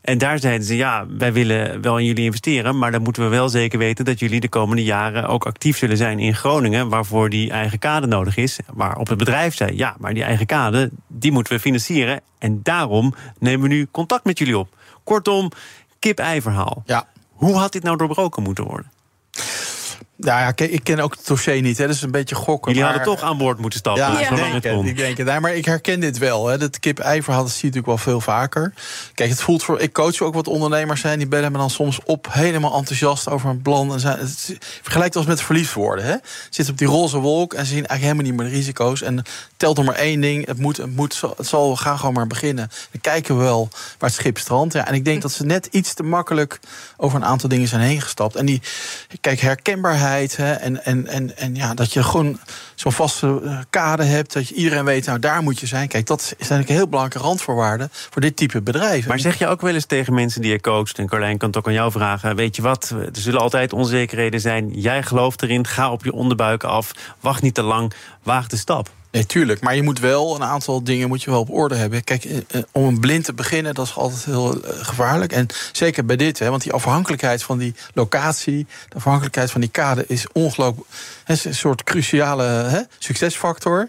En 0.00 0.18
daar 0.18 0.38
zeiden 0.38 0.66
ze, 0.66 0.76
ja, 0.76 1.06
wij 1.08 1.32
willen 1.32 1.82
wel 1.82 1.98
in 1.98 2.04
jullie 2.04 2.24
investeren... 2.24 2.78
maar 2.78 2.92
dan 2.92 3.02
moeten 3.02 3.22
we 3.22 3.28
wel 3.28 3.48
zeker 3.48 3.78
weten 3.78 4.04
dat 4.04 4.18
jullie 4.18 4.40
de 4.40 4.48
komende 4.48 4.84
jaren... 4.84 5.26
ook 5.26 5.46
actief 5.46 5.76
zullen 5.76 5.96
zijn 5.96 6.18
in 6.18 6.34
Groningen, 6.34 6.88
waarvoor 6.88 7.30
die 7.30 7.50
eigen 7.50 7.78
kade 7.78 8.06
nodig 8.06 8.36
is. 8.36 8.58
Waarop 8.72 9.08
het 9.08 9.18
bedrijf 9.18 9.54
zei, 9.54 9.76
ja, 9.76 9.96
maar 9.98 10.14
die 10.14 10.24
eigen 10.24 10.46
kade, 10.46 10.90
die 11.06 11.32
moeten 11.32 11.52
we 11.52 11.60
financieren... 11.60 12.20
en 12.40 12.62
daarom 12.62 13.14
nemen 13.38 13.68
we 13.68 13.74
nu 13.74 13.86
contact 13.90 14.24
met 14.24 14.38
jullie 14.38 14.58
op. 14.58 14.76
Kortom, 15.04 15.50
kip-ei-verhaal. 15.98 16.82
Ja. 16.86 17.08
Hoe 17.30 17.54
had 17.54 17.72
dit 17.72 17.82
nou 17.82 17.96
doorbroken 17.96 18.42
moeten 18.42 18.64
worden? 18.64 18.90
Nou 20.20 20.40
ja, 20.40 20.66
ik 20.66 20.84
ken 20.84 21.00
ook 21.00 21.14
het 21.16 21.26
dossier 21.26 21.60
niet, 21.60 21.78
hè, 21.78 21.86
dus 21.86 22.02
een 22.02 22.10
beetje 22.10 22.34
gokken. 22.34 22.72
Jullie 22.72 22.88
maar... 22.88 22.96
hadden 22.96 23.16
toch 23.16 23.24
aan 23.24 23.38
boord 23.38 23.58
moeten 23.58 23.78
stappen. 23.78 24.02
Ja, 24.02 24.10
dus 24.10 24.20
ik, 24.20 24.62
denk 24.62 25.18
ik 25.18 25.24
denk 25.24 25.40
maar 25.40 25.54
ik 25.54 25.64
herken 25.64 26.00
dit 26.00 26.18
wel. 26.18 26.46
Hè. 26.46 26.58
Dat 26.58 26.78
kip-ei-verhaal 26.78 27.42
dat 27.42 27.52
zie 27.52 27.60
je 27.60 27.66
natuurlijk 27.66 28.04
wel 28.04 28.12
veel 28.12 28.20
vaker. 28.20 28.72
Kijk, 29.14 29.30
het 29.30 29.42
voelt 29.42 29.62
voor. 29.62 29.80
Ik 29.80 29.92
coach 29.92 30.20
ook 30.20 30.34
wat 30.34 30.48
ondernemers 30.48 31.00
zijn. 31.00 31.18
Die 31.18 31.28
bellen 31.28 31.52
me 31.52 31.58
dan 31.58 31.70
soms 31.70 31.98
op, 32.04 32.26
helemaal 32.30 32.76
enthousiast 32.76 33.28
over 33.28 33.50
een 33.50 33.62
plan. 33.62 33.92
En 33.92 34.00
zijn, 34.00 34.18
het 34.18 34.56
vergelijkt 34.82 35.16
als 35.16 35.26
met 35.26 35.42
verliefd 35.42 35.72
worden. 35.72 36.04
Hè. 36.04 36.16
Zitten 36.50 36.72
op 36.72 36.78
die 36.78 36.88
roze 36.88 37.18
wolk 37.18 37.54
en 37.54 37.66
zien 37.66 37.86
eigenlijk 37.86 38.00
helemaal 38.02 38.24
niet 38.24 38.34
meer 38.34 38.50
de 38.50 38.56
risico's. 38.56 39.02
En 39.02 39.22
telt 39.56 39.78
er 39.78 39.84
maar 39.84 39.94
één 39.94 40.20
ding: 40.20 40.46
het 40.46 40.58
moet, 40.58 40.76
het 40.76 40.96
moet, 40.96 41.20
het 41.36 41.46
zal, 41.46 41.70
we 41.70 41.76
gaan 41.76 41.98
gewoon 41.98 42.14
maar 42.14 42.26
beginnen. 42.26 42.70
Dan 42.90 43.00
kijken 43.00 43.36
we 43.36 43.42
wel 43.42 43.68
waar 43.72 44.10
het 44.10 44.18
schip 44.18 44.38
strandt. 44.38 44.74
Ja, 44.74 44.86
en 44.86 44.94
ik 44.94 45.04
denk 45.04 45.22
dat 45.22 45.32
ze 45.32 45.44
net 45.44 45.68
iets 45.70 45.94
te 45.94 46.02
makkelijk 46.02 46.60
over 46.96 47.16
een 47.16 47.24
aantal 47.24 47.48
dingen 47.48 47.68
zijn 47.68 47.80
heen 47.80 48.00
gestapt. 48.00 48.36
En 48.36 48.46
die, 48.46 48.62
kijk, 49.20 49.40
herkenbaarheid 49.40 50.08
en, 50.16 50.84
en, 50.84 51.06
en, 51.06 51.36
en 51.36 51.54
ja, 51.54 51.74
dat 51.74 51.92
je 51.92 52.02
gewoon 52.02 52.38
zo'n 52.74 52.92
vaste 52.92 53.40
eh, 53.44 53.58
kade 53.70 54.04
hebt. 54.04 54.32
Dat 54.32 54.48
je 54.48 54.54
iedereen 54.54 54.84
weet, 54.84 55.06
nou 55.06 55.18
daar 55.18 55.42
moet 55.42 55.60
je 55.60 55.66
zijn. 55.66 55.88
Kijk, 55.88 56.06
dat 56.06 56.34
eigenlijk 56.38 56.68
een 56.68 56.74
heel 56.74 56.88
belangrijke 56.88 57.26
randvoorwaarde 57.26 57.88
voor 57.92 58.22
dit 58.22 58.36
type 58.36 58.62
bedrijf. 58.62 59.06
Maar 59.06 59.18
zeg 59.18 59.38
je 59.38 59.46
ook 59.46 59.60
wel 59.60 59.74
eens 59.74 59.86
tegen 59.86 60.14
mensen 60.14 60.40
die 60.40 60.50
je 60.50 60.60
coacht... 60.60 60.98
en 60.98 61.06
Carlijn 61.06 61.38
kan 61.38 61.48
het 61.48 61.58
ook 61.58 61.66
aan 61.66 61.72
jou 61.72 61.90
vragen... 61.90 62.36
weet 62.36 62.56
je 62.56 62.62
wat, 62.62 62.90
er 62.90 63.20
zullen 63.20 63.40
altijd 63.40 63.72
onzekerheden 63.72 64.40
zijn. 64.40 64.70
Jij 64.70 65.02
gelooft 65.02 65.42
erin, 65.42 65.66
ga 65.66 65.90
op 65.92 66.04
je 66.04 66.12
onderbuik 66.12 66.64
af. 66.64 66.92
Wacht 67.20 67.42
niet 67.42 67.54
te 67.54 67.62
lang, 67.62 67.92
waag 68.22 68.46
de 68.46 68.56
stap. 68.56 68.90
Nee, 69.10 69.26
tuurlijk. 69.26 69.60
Maar 69.60 69.76
je 69.76 69.82
moet 69.82 69.98
wel 69.98 70.34
een 70.34 70.42
aantal 70.42 70.84
dingen 70.84 71.08
moet 71.08 71.22
je 71.22 71.30
wel 71.30 71.40
op 71.40 71.50
orde 71.50 71.74
hebben. 71.74 72.04
Kijk, 72.04 72.24
eh, 72.24 72.36
eh, 72.36 72.62
om 72.72 72.84
een 72.84 73.00
blind 73.00 73.24
te 73.24 73.32
beginnen, 73.32 73.74
dat 73.74 73.86
is 73.86 73.94
altijd 73.94 74.24
heel 74.24 74.62
eh, 74.62 74.70
gevaarlijk. 74.84 75.32
En 75.32 75.46
zeker 75.72 76.04
bij 76.04 76.16
dit, 76.16 76.38
hè, 76.38 76.50
want 76.50 76.62
die 76.62 76.72
afhankelijkheid 76.72 77.42
van 77.42 77.58
die 77.58 77.74
locatie, 77.94 78.66
de 78.88 78.94
afhankelijkheid 78.94 79.50
van 79.50 79.60
die 79.60 79.70
kade 79.70 80.04
is 80.06 80.26
ongelooflijk. 80.32 80.88
Is 81.26 81.44
een 81.44 81.54
soort 81.54 81.82
cruciale 81.82 82.42
hè, 82.42 82.80
succesfactor. 82.98 83.88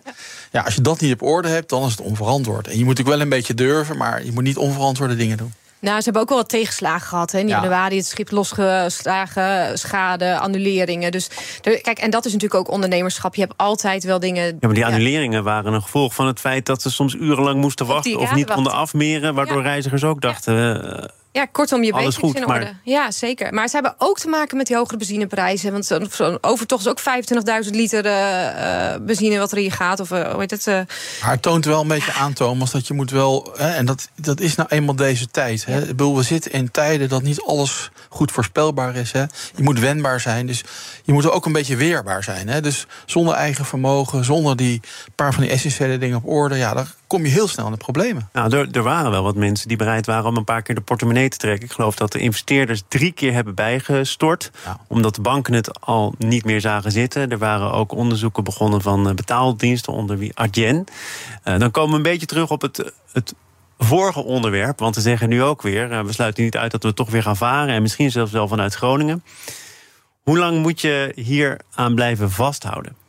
Ja. 0.52 0.62
als 0.62 0.76
je 0.76 0.82
dat 0.82 1.00
niet 1.00 1.14
op 1.14 1.22
orde 1.22 1.48
hebt, 1.48 1.70
dan 1.70 1.86
is 1.86 1.92
het 1.92 2.02
onverantwoord. 2.02 2.68
En 2.68 2.78
je 2.78 2.84
moet 2.84 3.00
ook 3.00 3.08
wel 3.08 3.22
een 3.22 3.30
beetje 3.30 3.54
durven, 3.54 3.98
maar 3.98 4.26
je 4.26 4.32
moet 4.32 4.44
niet 4.44 4.58
onverantwoorde 4.58 5.16
dingen 5.16 5.38
doen. 5.38 5.54
Nou, 5.82 5.98
ze 5.98 6.04
hebben 6.04 6.22
ook 6.22 6.30
wel 6.30 6.38
wat 6.38 6.50
tegenslagen 6.50 7.08
gehad. 7.08 7.32
Hè. 7.32 7.40
In 7.40 7.48
Ja. 7.48 7.56
januari 7.62 7.96
het 7.98 8.06
schip 8.06 8.32
losgeslagen, 8.32 9.78
schade, 9.80 10.40
annuleringen. 10.40 11.12
Dus 11.12 11.30
er- 11.62 11.82
kijk, 11.82 12.00
en 12.00 12.10
dat 12.10 12.26
is 12.26 12.32
natuurlijk 12.34 12.60
ook 12.60 12.72
ondernemerschap. 12.74 13.36
Je 13.36 13.42
hebt 13.42 13.54
altijd 13.58 14.04
wel 14.04 14.20
dingen. 14.20 14.46
Ja, 14.46 14.54
maar 14.60 14.74
die 14.74 14.86
annuleringen 14.86 15.44
waren 15.44 15.74
een 15.74 15.82
gevolg 15.82 16.14
van 16.14 16.28
het 16.28 16.40
feit... 16.40 16.66
dat 16.66 16.82
ze 16.82 16.92
soms 16.92 17.14
urenlang 17.16 17.62
moesten 17.62 17.86
wachten... 17.86 18.20
of 18.20 18.34
niet 18.36 18.52
konden 18.52 18.74
afmeren... 18.74 19.34
waardoor 19.36 19.62
reizigers 19.62 20.04
ook 20.04 20.22
dachten... 20.22 21.12
Ja, 21.34 21.46
kortom, 21.46 21.84
je 21.84 21.92
Alles 21.92 22.06
basics 22.06 22.24
goed, 22.28 22.36
in 22.42 22.48
maar- 22.48 22.60
orde. 22.60 22.74
Ja, 22.84 23.12
zeker. 23.12 23.54
Maar 23.54 23.68
ze 23.68 23.74
hebben 23.74 23.96
ook 23.98 24.20
te 24.20 24.28
maken 24.28 24.58
met 24.58 24.68
die 24.68 24.76
hogere 24.76 24.98
benzineprijzen. 24.98 25.72
Want 25.72 25.86
zo'n 25.86 26.08
zo'n 26.12 26.38
overtocht 26.42 26.86
is 26.86 26.92
ook 26.92 27.00
25.000 27.00 27.76
liter 27.76 28.06
eh, 28.06 28.94
eh, 28.94 29.02
benzine 29.02 29.38
wat 29.38 29.52
er 29.52 29.58
hier 29.58 29.72
gaat. 29.72 30.00
Of 30.00 30.12
eh, 30.12 30.32
hoe 30.32 30.40
heet 30.40 30.52
het? 30.52 30.68
eh, 30.68 30.74
Maar 31.22 31.32
het 31.32 31.42
toont 31.42 31.66
wel 31.66 31.82
een 31.82 31.88
beetje 31.88 32.14
aan, 32.14 32.34
Thomas, 32.34 32.72
dat 32.72 32.88
je 32.88 32.94
moet 32.94 33.12
wel. 33.12 33.52
Hè, 33.58 33.70
en 33.70 33.86
dat, 33.86 34.10
dat 34.16 34.40
is 34.40 34.56
nou 34.56 34.70
eenmaal 34.72 34.96
deze 34.96 35.28
tijd. 35.28 35.66
Hè. 35.66 35.80
Ik 35.82 35.88
bedoel, 35.88 36.16
we 36.16 36.24
zitten 36.24 36.52
in 36.52 36.72
tijden 36.72 37.10
dat 37.10 37.22
niet 37.22 37.42
alles 37.42 37.90
goed 38.10 38.32
voorspelbaar 38.32 38.96
is. 38.96 39.12
Hè. 39.12 39.22
Je 39.56 39.64
moet 39.64 39.80
wendbaar 39.80 40.20
zijn. 40.20 40.46
Dus 40.48 40.64
je 41.04 41.14
moet 41.14 41.32
ook 41.32 41.46
een 41.46 41.52
beetje 41.52 41.76
weerbaar 41.76 42.24
zijn. 42.24 42.48
Hè. 42.50 42.62
Dus 42.62 42.86
zonder 43.06 43.34
eigen 43.34 43.66
vermogen, 43.66 44.24
zonder 44.26 44.56
die 44.56 44.82
paar 45.16 45.34
van 45.34 45.42
die 45.44 45.52
essentiële 45.52 45.98
dingen 45.98 46.18
op 46.18 46.28
orde, 46.30 46.56
ja, 46.58 46.74
dan 46.74 46.86
kom 47.08 47.26
je 47.26 47.32
heel 47.32 47.48
snel 47.48 47.66
in 47.66 47.72
de 47.72 47.78
problemen. 47.78 48.30
Nou, 48.34 48.58
er, 48.58 48.68
er 48.72 48.84
waren 48.84 49.12
wel 49.12 49.24
wat 49.24 49.36
mensen 49.36 49.68
die 49.68 49.78
bereid 49.78 50.06
waren 50.06 50.26
om 50.26 50.38
een 50.38 50.44
paar 50.44 50.62
keer 50.62 50.76
de 50.76 50.82
portemonnee 50.82 51.21
te 51.30 51.38
trekken. 51.38 51.66
Ik 51.66 51.74
geloof 51.74 51.96
dat 51.96 52.12
de 52.12 52.20
investeerders 52.20 52.84
drie 52.88 53.12
keer 53.12 53.34
hebben 53.34 53.56
bijgestort. 53.56 54.52
Ja. 54.66 54.80
Omdat 54.88 55.16
de 55.16 55.22
banken 55.22 55.54
het 55.54 55.80
al 55.80 56.14
niet 56.18 56.46
meer 56.46 56.62
zagen 56.62 56.92
zitten. 56.92 57.30
Er 57.30 57.38
waren 57.38 57.72
ook 57.72 57.92
onderzoeken 57.92 58.44
begonnen 58.44 58.82
van 58.82 59.10
eh, 59.10 59.14
betaaldiensten 59.14 59.94
onder 59.94 60.18
wie 60.18 60.38
Adyen. 60.38 60.86
Eh, 61.44 61.60
dan 61.60 61.72
komen 61.72 61.92
we 61.92 61.98
een 61.98 62.12
beetje 62.12 62.26
terug 62.26 62.50
op 62.50 62.62
het, 62.62 62.94
het 63.12 63.34
vorige 63.78 64.24
onderwerp. 64.24 64.80
Want 64.80 64.96
ze 64.96 65.02
zeggen 65.02 65.30
nu 65.30 65.44
ook 65.44 65.62
weer, 65.62 65.92
eh, 65.92 66.02
we 66.02 66.14
sluiten 66.14 66.44
niet 66.44 66.58
uit 66.58 66.72
dat 66.72 66.84
we 66.84 66.94
toch 66.94 67.10
weer 67.10 67.24
gaan 67.24 67.38
varen. 67.38 67.74
En 67.74 67.82
misschien 67.82 68.12
zelfs 68.12 68.32
wel 68.32 68.48
vanuit 68.48 68.76
Groningen. 68.76 69.24
Hoe 70.22 70.38
lang 70.38 70.62
moet 70.62 70.82
je 70.82 71.12
hier 71.16 71.60
aan 71.76 71.96
blijven 71.96 72.32
vasthouden? 72.32 73.01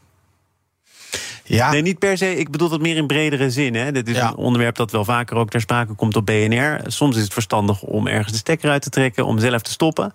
Ja, 1.57 1.71
Nee, 1.71 1.83
niet 1.83 1.99
per 1.99 2.17
se. 2.19 2.37
Ik 2.37 2.51
bedoel 2.51 2.69
dat 2.69 2.81
meer 2.81 2.97
in 2.97 3.07
bredere 3.07 3.51
zin. 3.51 3.75
Hè. 3.75 3.93
Dit 3.93 4.09
is 4.09 4.17
Ja. 4.17 4.29
een 4.29 4.37
onderwerp 4.37 4.77
dat 4.77 4.91
wel 4.91 5.05
vaker 5.05 5.37
ook 5.37 5.51
ter 5.51 5.61
sprake 5.61 5.93
komt 5.93 6.17
op 6.17 6.27
BNR. 6.27 6.81
Soms 6.87 7.17
is 7.17 7.23
het 7.23 7.33
verstandig 7.33 7.83
om 7.83 8.07
ergens 8.07 8.33
de 8.33 8.39
stekker 8.39 8.71
uit 8.71 8.83
te 8.83 8.91
trekken, 8.91 9.27
om 9.27 9.39
zelf 9.39 9.63
te 9.63 9.71
stoppen. 9.71 10.13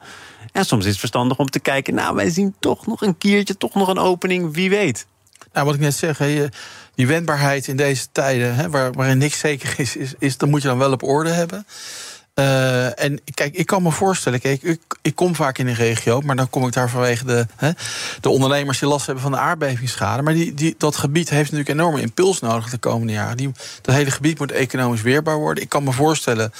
En 0.51 0.65
soms 0.65 0.83
is 0.83 0.89
het 0.89 0.99
verstandig 0.99 1.37
om 1.37 1.49
te 1.49 1.59
kijken, 1.59 1.93
nou, 1.93 2.15
wij 2.15 2.29
zien 2.29 2.55
toch 2.59 2.87
nog 2.87 3.01
een 3.01 3.17
kiertje, 3.17 3.57
toch 3.57 3.73
nog 3.73 3.87
een 3.87 3.97
opening, 3.99 4.53
wie 4.53 4.69
weet. 4.69 5.05
Nou, 5.53 5.65
wat 5.65 5.75
ik 5.75 5.81
net 5.81 5.93
zeg, 5.95 6.17
hè, 6.17 6.45
die 6.95 7.07
wendbaarheid 7.07 7.67
in 7.67 7.77
deze 7.77 8.07
tijden, 8.11 8.55
hè, 8.55 8.69
waar, 8.69 8.91
waarin 8.91 9.17
niks 9.17 9.39
zeker 9.39 9.73
is, 9.79 9.95
is, 9.95 10.13
is, 10.19 10.37
dan 10.37 10.49
moet 10.49 10.61
je 10.61 10.67
dan 10.67 10.77
wel 10.77 10.91
op 10.91 11.03
orde 11.03 11.29
hebben. 11.29 11.65
Eh, 12.37 13.03
en 13.03 13.19
kijk, 13.33 13.55
ik 13.55 13.65
kan 13.65 13.83
me 13.83 13.91
voorstellen, 13.91 14.39
kijk, 14.39 14.61
ik, 14.61 14.81
ik 15.01 15.15
kom 15.15 15.35
vaak 15.35 15.57
in 15.57 15.65
de 15.65 15.73
regio, 15.73 16.21
maar 16.21 16.35
dan 16.35 16.49
kom 16.49 16.65
ik 16.65 16.73
daar 16.73 16.89
vanwege 16.89 17.25
de, 17.25 17.45
hè, 17.55 17.71
de 18.21 18.29
ondernemers 18.29 18.79
die 18.79 18.87
last 18.89 19.05
hebben 19.05 19.23
van 19.23 19.31
de 19.31 19.37
aardbevingsschade. 19.37 20.21
Maar 20.21 20.33
die, 20.33 20.53
die, 20.53 20.75
dat 20.77 20.95
gebied 20.95 21.29
heeft 21.29 21.51
natuurlijk 21.51 21.69
een 21.69 21.79
enorme 21.79 22.01
impuls 22.01 22.39
nodig 22.39 22.69
de 22.69 22.77
komende 22.77 23.13
jaren. 23.13 23.37
Die, 23.37 23.51
dat 23.81 23.95
hele 23.95 24.11
gebied 24.11 24.39
moet 24.39 24.51
economisch 24.51 25.01
weerbaar 25.01 25.37
worden. 25.37 25.63
Ik 25.63 25.69
kan 25.69 25.83
me 25.83 25.91
voorstellen 25.91 26.53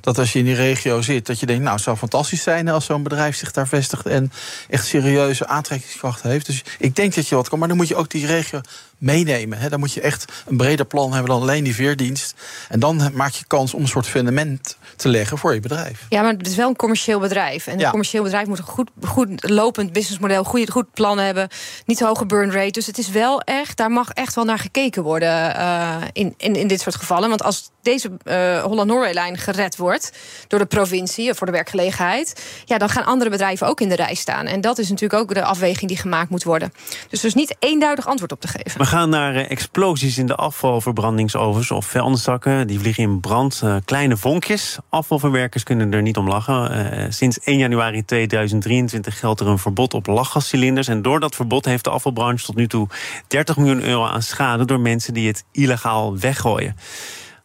dat 0.00 0.18
als 0.18 0.32
je 0.32 0.38
in 0.38 0.44
die 0.44 0.54
regio 0.54 1.00
zit, 1.00 1.26
dat 1.26 1.40
je 1.40 1.46
denkt, 1.46 1.62
nou, 1.62 1.74
het 1.74 1.84
zou 1.84 1.96
fantastisch 1.96 2.42
zijn 2.42 2.68
als 2.68 2.84
zo'n 2.84 3.02
bedrijf 3.02 3.36
zich 3.36 3.52
daar 3.52 3.68
vestigt 3.68 4.06
en 4.06 4.32
echt 4.68 4.86
serieuze 4.86 5.46
aantrekkingskracht 5.46 6.22
heeft. 6.22 6.46
Dus 6.46 6.64
ik 6.78 6.96
denk 6.96 7.14
dat 7.14 7.28
je 7.28 7.34
wat 7.34 7.48
kan, 7.48 7.58
maar 7.58 7.68
dan 7.68 7.76
moet 7.76 7.88
je 7.88 7.96
ook 7.96 8.10
die 8.10 8.26
regio 8.26 8.60
meenemen. 9.02 9.58
Hè. 9.58 9.68
Dan 9.68 9.78
moet 9.80 9.92
je 9.92 10.00
echt 10.00 10.32
een 10.46 10.56
breder 10.56 10.86
plan 10.86 11.12
hebben 11.12 11.30
dan 11.30 11.40
alleen 11.42 11.64
die 11.64 11.74
veerdienst. 11.74 12.34
En 12.68 12.80
dan 12.80 13.10
maak 13.14 13.32
je 13.32 13.44
kans 13.46 13.74
om 13.74 13.80
een 13.82 13.88
soort 13.88 14.06
fundament 14.06 14.76
te 14.96 15.08
leggen 15.08 15.38
voor 15.38 15.54
je 15.54 15.60
bedrijf. 15.60 16.06
Ja, 16.08 16.22
maar 16.22 16.32
het 16.32 16.46
is 16.46 16.56
wel 16.56 16.68
een 16.68 16.76
commercieel 16.76 17.18
bedrijf. 17.20 17.66
En 17.66 17.72
een 17.72 17.78
Ja. 17.78 17.90
commercieel 17.90 18.22
bedrijf 18.22 18.46
moet 18.46 18.58
een 18.58 18.64
goed, 18.64 18.90
goed 19.02 19.48
lopend 19.50 19.92
businessmodel, 19.92 20.44
goed, 20.44 20.70
goed 20.70 20.92
plan 20.92 21.18
hebben, 21.18 21.48
niet 21.86 21.98
te 21.98 22.04
hoge 22.04 22.26
burn 22.26 22.52
rate. 22.52 22.70
Dus 22.70 22.86
het 22.86 22.98
is 22.98 23.08
wel 23.08 23.40
echt, 23.40 23.76
daar 23.76 23.90
mag 23.90 24.10
echt 24.10 24.34
wel 24.34 24.44
naar 24.44 24.58
gekeken 24.58 25.02
worden 25.02 25.56
eh, 25.56 25.96
in, 26.12 26.34
in, 26.36 26.54
in 26.56 26.66
dit 26.66 26.80
soort 26.80 26.94
gevallen. 26.96 27.28
Want 27.28 27.42
als 27.42 27.70
deze 27.82 28.10
eh 28.24 28.62
Holland-Norway-lijn 28.62 29.38
gered 29.38 29.76
wordt 29.76 30.12
door 30.48 30.58
de 30.58 30.66
provincie 30.66 31.30
of 31.30 31.36
voor 31.36 31.46
de 31.46 31.52
werkgelegenheid, 31.52 32.42
ja, 32.64 32.78
dan 32.78 32.88
gaan 32.88 33.04
andere 33.04 33.30
bedrijven 33.30 33.66
ook 33.66 33.80
in 33.80 33.88
de 33.88 33.94
rij 33.94 34.14
staan. 34.14 34.46
En 34.46 34.60
dat 34.60 34.78
is 34.78 34.88
natuurlijk 34.90 35.20
ook 35.20 35.34
de 35.34 35.44
afweging 35.44 35.88
die 35.88 35.98
gemaakt 35.98 36.30
moet 36.30 36.42
worden. 36.44 36.72
Dus 37.08 37.20
er 37.20 37.26
is 37.26 37.34
niet 37.34 37.56
eenduidig 37.58 38.06
antwoord 38.06 38.32
op 38.32 38.40
te 38.40 38.48
geven. 38.48 38.80
Gaan 38.92 39.08
naar 39.08 39.34
eh, 39.34 39.50
explosies 39.50 40.18
in 40.18 40.26
de 40.26 40.34
afvalverbrandingsovens 40.34 41.70
of 41.70 41.86
vuilniszakken. 41.86 42.66
Die 42.66 42.78
vliegen 42.78 43.02
in 43.02 43.20
brand. 43.20 43.60
eh, 43.62 43.76
kleine 43.84 44.16
vonkjes. 44.16 44.78
Afvalverwerkers 44.88 45.62
kunnen 45.62 45.92
er 45.92 46.02
niet 46.02 46.16
om 46.16 46.28
lachen. 46.28 46.70
Eh, 46.70 47.06
sinds 47.08 47.38
1 47.44 47.58
januari 47.58 48.04
2023 48.04 49.18
geldt 49.18 49.40
er 49.40 49.46
een 49.46 49.58
verbod 49.58 49.94
op 49.94 50.06
lachgascilinders. 50.06 50.88
En 50.88 51.02
door 51.02 51.20
dat 51.20 51.34
verbod 51.34 51.64
heeft 51.64 51.84
de 51.84 51.90
afvalbranche 51.90 52.44
tot 52.44 52.54
nu 52.54 52.66
toe 52.68 52.88
30 53.26 53.56
miljoen 53.56 53.82
euro 53.82 54.04
aan 54.04 54.22
schade 54.22 54.64
door 54.64 54.80
mensen 54.80 55.14
die 55.14 55.26
het 55.26 55.44
illegaal 55.52 56.18
weggooien. 56.18 56.76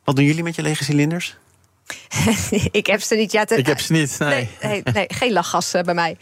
Wat 0.04 0.16
doen 0.16 0.26
jullie 0.26 0.44
met 0.44 0.56
je 0.56 0.62
lege 0.62 0.84
cilinders? 0.84 1.38
ik 2.72 2.88
heb 2.88 3.02
ze 3.02 3.16
niet. 3.16 3.32
Ja, 3.32 3.46
te- 3.46 3.56
Ik 3.58 3.66
heb 3.66 3.80
ze 3.80 3.92
niet. 3.94 4.16
Nee. 4.20 4.30
Nee, 4.30 4.50
nee, 4.62 4.82
nee, 4.94 5.06
geen 5.08 5.32
lachgas 5.34 5.74
eh, 5.74 5.82
bij 5.84 5.94
mij. 5.94 6.16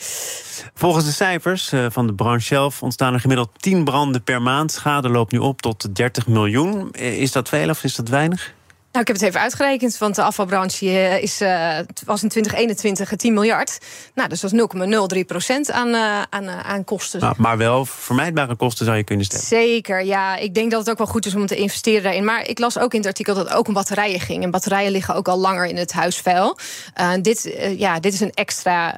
Volgens 0.74 1.06
de 1.06 1.12
cijfers 1.12 1.72
eh, 1.72 1.86
van 1.90 2.08
de 2.08 2.14
branche 2.14 2.46
zelf 2.46 2.82
ontstaan 2.84 3.14
er 3.14 3.20
gemiddeld 3.20 3.50
10 3.58 3.84
branden 3.84 4.24
per 4.24 4.42
maand. 4.42 4.72
Schade 4.72 5.10
loopt 5.10 5.32
nu 5.32 5.38
op 5.38 5.62
tot 5.62 5.96
30 5.96 6.28
miljoen. 6.28 6.92
Eh, 6.92 7.18
Is 7.22 7.32
dat 7.32 7.50
veel 7.50 7.70
of 7.70 7.84
is 7.84 7.96
dat 7.96 8.08
weinig? 8.10 8.54
Nou, 8.96 9.08
ik 9.08 9.14
heb 9.14 9.22
het 9.22 9.30
even 9.30 9.46
uitgerekend, 9.46 9.98
want 9.98 10.16
de 10.16 10.22
afvalbranche 10.22 10.86
eh, 10.86 11.24
is, 11.24 11.42
uh, 11.42 11.78
was 12.06 12.24
in 12.24 12.30
2021 12.30 13.16
10 13.16 13.34
miljard. 13.34 13.78
Nou, 14.14 14.30
dus 14.30 14.40
dat 14.40 14.54
is 14.54 14.60
0,03 15.18 15.26
procent 15.26 15.72
aan, 15.72 15.88
uh, 15.88 16.22
aan, 16.30 16.50
aan 16.50 16.84
kosten. 16.84 17.20
Nou, 17.20 17.34
maar 17.38 17.58
wel 17.58 17.86
vermijdbare 17.86 18.56
kosten 18.56 18.86
zou 18.86 18.98
je 18.98 19.04
kunnen 19.04 19.26
stellen. 19.26 19.46
Zeker, 19.46 20.06
ja. 20.06 20.36
Ik 20.36 20.54
denk 20.54 20.72
dat 20.72 20.80
het 20.80 20.90
ook 20.90 20.98
wel 20.98 21.08
goed 21.08 21.26
is 21.26 21.36
om 21.36 21.46
te 21.46 21.56
investeren 21.56 22.04
daarin. 22.04 22.24
Maar 22.24 22.48
ik 22.48 22.60
las 22.60 22.80
ook 22.80 22.92
in 22.92 23.00
het 23.00 23.08
artikel 23.08 23.36
dat 23.36 23.48
het 23.48 23.54
ook 23.54 23.68
om 23.68 23.74
batterijen 23.74 24.20
ging. 24.20 24.44
En 24.44 24.52
batterijen 24.52 24.92
liggen 24.92 25.16
ook 25.16 25.28
al 25.28 25.38
langer 25.38 25.66
in 25.66 25.78
het 25.78 25.94
huisvuil. 25.94 26.58
dit, 27.22 27.56
ja, 27.78 28.00
dit 28.00 28.14
is 28.14 28.20
een 28.20 28.34
extra 28.34 28.96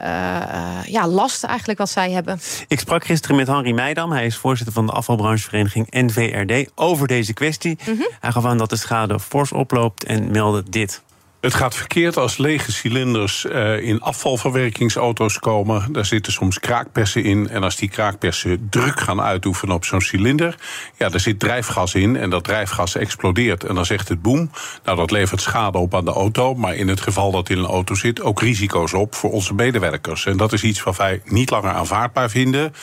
ja, 0.86 1.08
last 1.08 1.44
eigenlijk 1.44 1.80
wat 1.80 1.90
zij 1.90 2.12
hebben. 2.12 2.40
Ik 2.68 2.80
sprak 2.80 3.06
gisteren 3.06 3.36
met 3.36 3.48
Henry 3.48 3.72
Meidam. 3.72 4.12
Hij 4.12 4.26
is 4.26 4.36
voorzitter 4.36 4.74
van 4.74 4.86
de 4.86 4.92
afvalbranchevereniging 4.92 5.88
NVRD 5.90 6.70
over 6.76 7.08
deze 7.08 7.34
kwestie. 7.34 7.78
Mm 7.86 7.96
-hmm. 7.98 8.10
Hij 8.20 8.32
gaf 8.32 8.46
aan 8.46 8.58
dat 8.58 8.70
de 8.70 8.76
schade 8.76 9.20
fors 9.20 9.52
oploopt 9.52 9.87
en 9.96 10.32
meldde 10.32 10.64
dit. 10.70 11.02
Het 11.42 11.54
gaat 11.54 11.76
verkeerd 11.76 12.18
als 12.18 12.38
lege 12.38 12.72
cilinders 12.72 13.46
uh, 13.46 13.82
in 13.82 14.02
afvalverwerkingsauto's 14.02 15.40
komen. 15.40 15.94
Daar 15.94 16.06
zitten 16.06 16.34
soms 16.34 16.60
kraakpersen 16.60 17.24
in. 17.24 17.50
En 17.50 17.64
als 17.64 17.76
die 17.76 17.90
kraakpersen 17.90 18.68
druk 18.70 19.00
gaan 19.00 19.22
uitoefenen 19.22 19.76
op 19.76 19.86
zo'n 19.86 20.02
cilinder... 20.02 20.58
ja, 20.98 21.10
daar 21.10 21.20
zit 21.20 21.40
drijfgas 21.40 21.96
in 21.96 22.16
en 22.16 22.30
dat 22.30 22.44
drijfgas 22.44 22.96
explodeert. 22.96 23.64
En 23.64 23.76
dan 23.76 23.86
zegt 23.86 24.10
het 24.10 24.22
boem. 24.22 24.52
Nou, 24.84 24.98
dat 24.98 25.12
levert 25.12 25.42
schade 25.42 25.78
op 25.78 25.96
aan 25.96 26.06
de 26.06 26.12
auto. 26.12 26.56
Maar 26.56 26.76
in 26.76 26.88
het 26.88 27.02
geval 27.02 27.32
dat 27.32 27.50
in 27.50 27.58
een 27.58 27.66
auto 27.66 27.96
zit, 27.96 28.22
ook 28.22 28.42
risico's 28.42 28.94
op 28.94 29.16
voor 29.16 29.32
onze 29.32 29.54
medewerkers. 29.54 30.26
En 30.26 30.38
dat 30.38 30.54
is 30.54 30.64
iets 30.64 30.84
wat 30.84 30.98
wij 30.98 31.22
niet 31.26 31.50
langer 31.50 31.72
aanvaardbaar 31.72 32.30
vinden. 32.30 32.74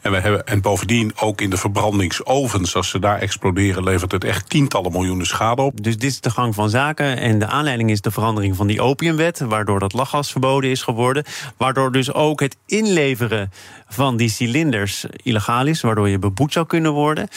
En, 0.00 0.10
we 0.10 0.18
hebben, 0.18 0.46
en 0.46 0.60
bovendien 0.60 1.12
ook 1.16 1.40
in 1.40 1.50
de 1.50 1.56
verbrandingsovens, 1.56 2.76
als 2.76 2.88
ze 2.88 2.98
daar 2.98 3.18
exploderen... 3.18 3.84
levert 3.84 4.12
het 4.12 4.24
echt 4.24 4.48
tientallen 4.48 4.92
miljoenen 4.92 5.26
schade 5.26 5.62
op. 5.62 5.82
Dus 5.82 5.96
dit 5.96 6.10
is 6.10 6.20
de 6.20 6.30
gang 6.30 6.54
van 6.54 6.70
zaken 6.70 7.16
en 7.16 7.38
de 7.38 7.46
aanleiding 7.46 7.90
is 7.90 8.00
de 8.02 8.10
verandering 8.10 8.56
van 8.56 8.66
die 8.66 8.80
opiumwet, 8.80 9.38
waardoor 9.38 9.78
dat 9.78 9.92
lachgas 9.92 10.30
verboden 10.30 10.70
is 10.70 10.82
geworden. 10.82 11.24
Waardoor 11.56 11.92
dus 11.92 12.12
ook 12.12 12.40
het 12.40 12.56
inleveren 12.66 13.50
van 13.88 14.16
die 14.16 14.28
cilinders 14.28 15.06
illegaal 15.22 15.66
is, 15.66 15.80
waardoor 15.80 16.08
je 16.08 16.18
beboet 16.18 16.52
zou 16.52 16.66
kunnen 16.66 16.92
worden. 16.92 17.28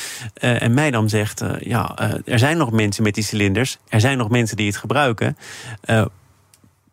Uh, 0.41 0.61
en 0.61 0.73
Meidam 0.73 1.07
zegt, 1.07 1.41
uh, 1.41 1.49
ja, 1.59 1.97
uh, 2.01 2.33
er 2.33 2.39
zijn 2.39 2.57
nog 2.57 2.71
mensen 2.71 3.03
met 3.03 3.13
die 3.13 3.23
cilinders, 3.23 3.77
er 3.87 3.99
zijn 3.99 4.17
nog 4.17 4.29
mensen 4.29 4.57
die 4.57 4.67
het 4.67 4.77
gebruiken. 4.77 5.37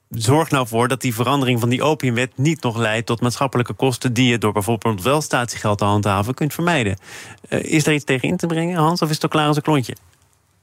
Zorg 0.08 0.50
nou 0.50 0.66
voor 0.66 0.88
dat 0.88 1.00
die 1.00 1.14
verandering 1.14 1.60
van 1.60 1.68
die 1.68 1.82
opiumwet 1.82 2.32
niet 2.36 2.62
nog 2.62 2.76
leidt 2.76 3.06
tot 3.06 3.20
maatschappelijke 3.20 3.72
kosten 3.72 4.12
die 4.12 4.28
je 4.28 4.38
door 4.38 4.52
bijvoorbeeld 4.52 5.02
wel 5.02 5.20
statiegeld 5.20 5.78
te 5.78 5.84
handhaven 5.84 6.34
kunt 6.34 6.54
vermijden. 6.54 6.96
is 7.48 7.86
er 7.86 7.92
iets 7.92 8.04
tegen 8.04 8.28
in 8.28 8.36
te 8.36 8.46
brengen, 8.46 8.76
Hans, 8.76 9.02
of 9.02 9.08
is 9.08 9.14
het 9.14 9.22
al 9.22 9.28
klaar 9.28 9.46
als 9.46 9.56
een 9.56 9.62
klontje? 9.62 9.94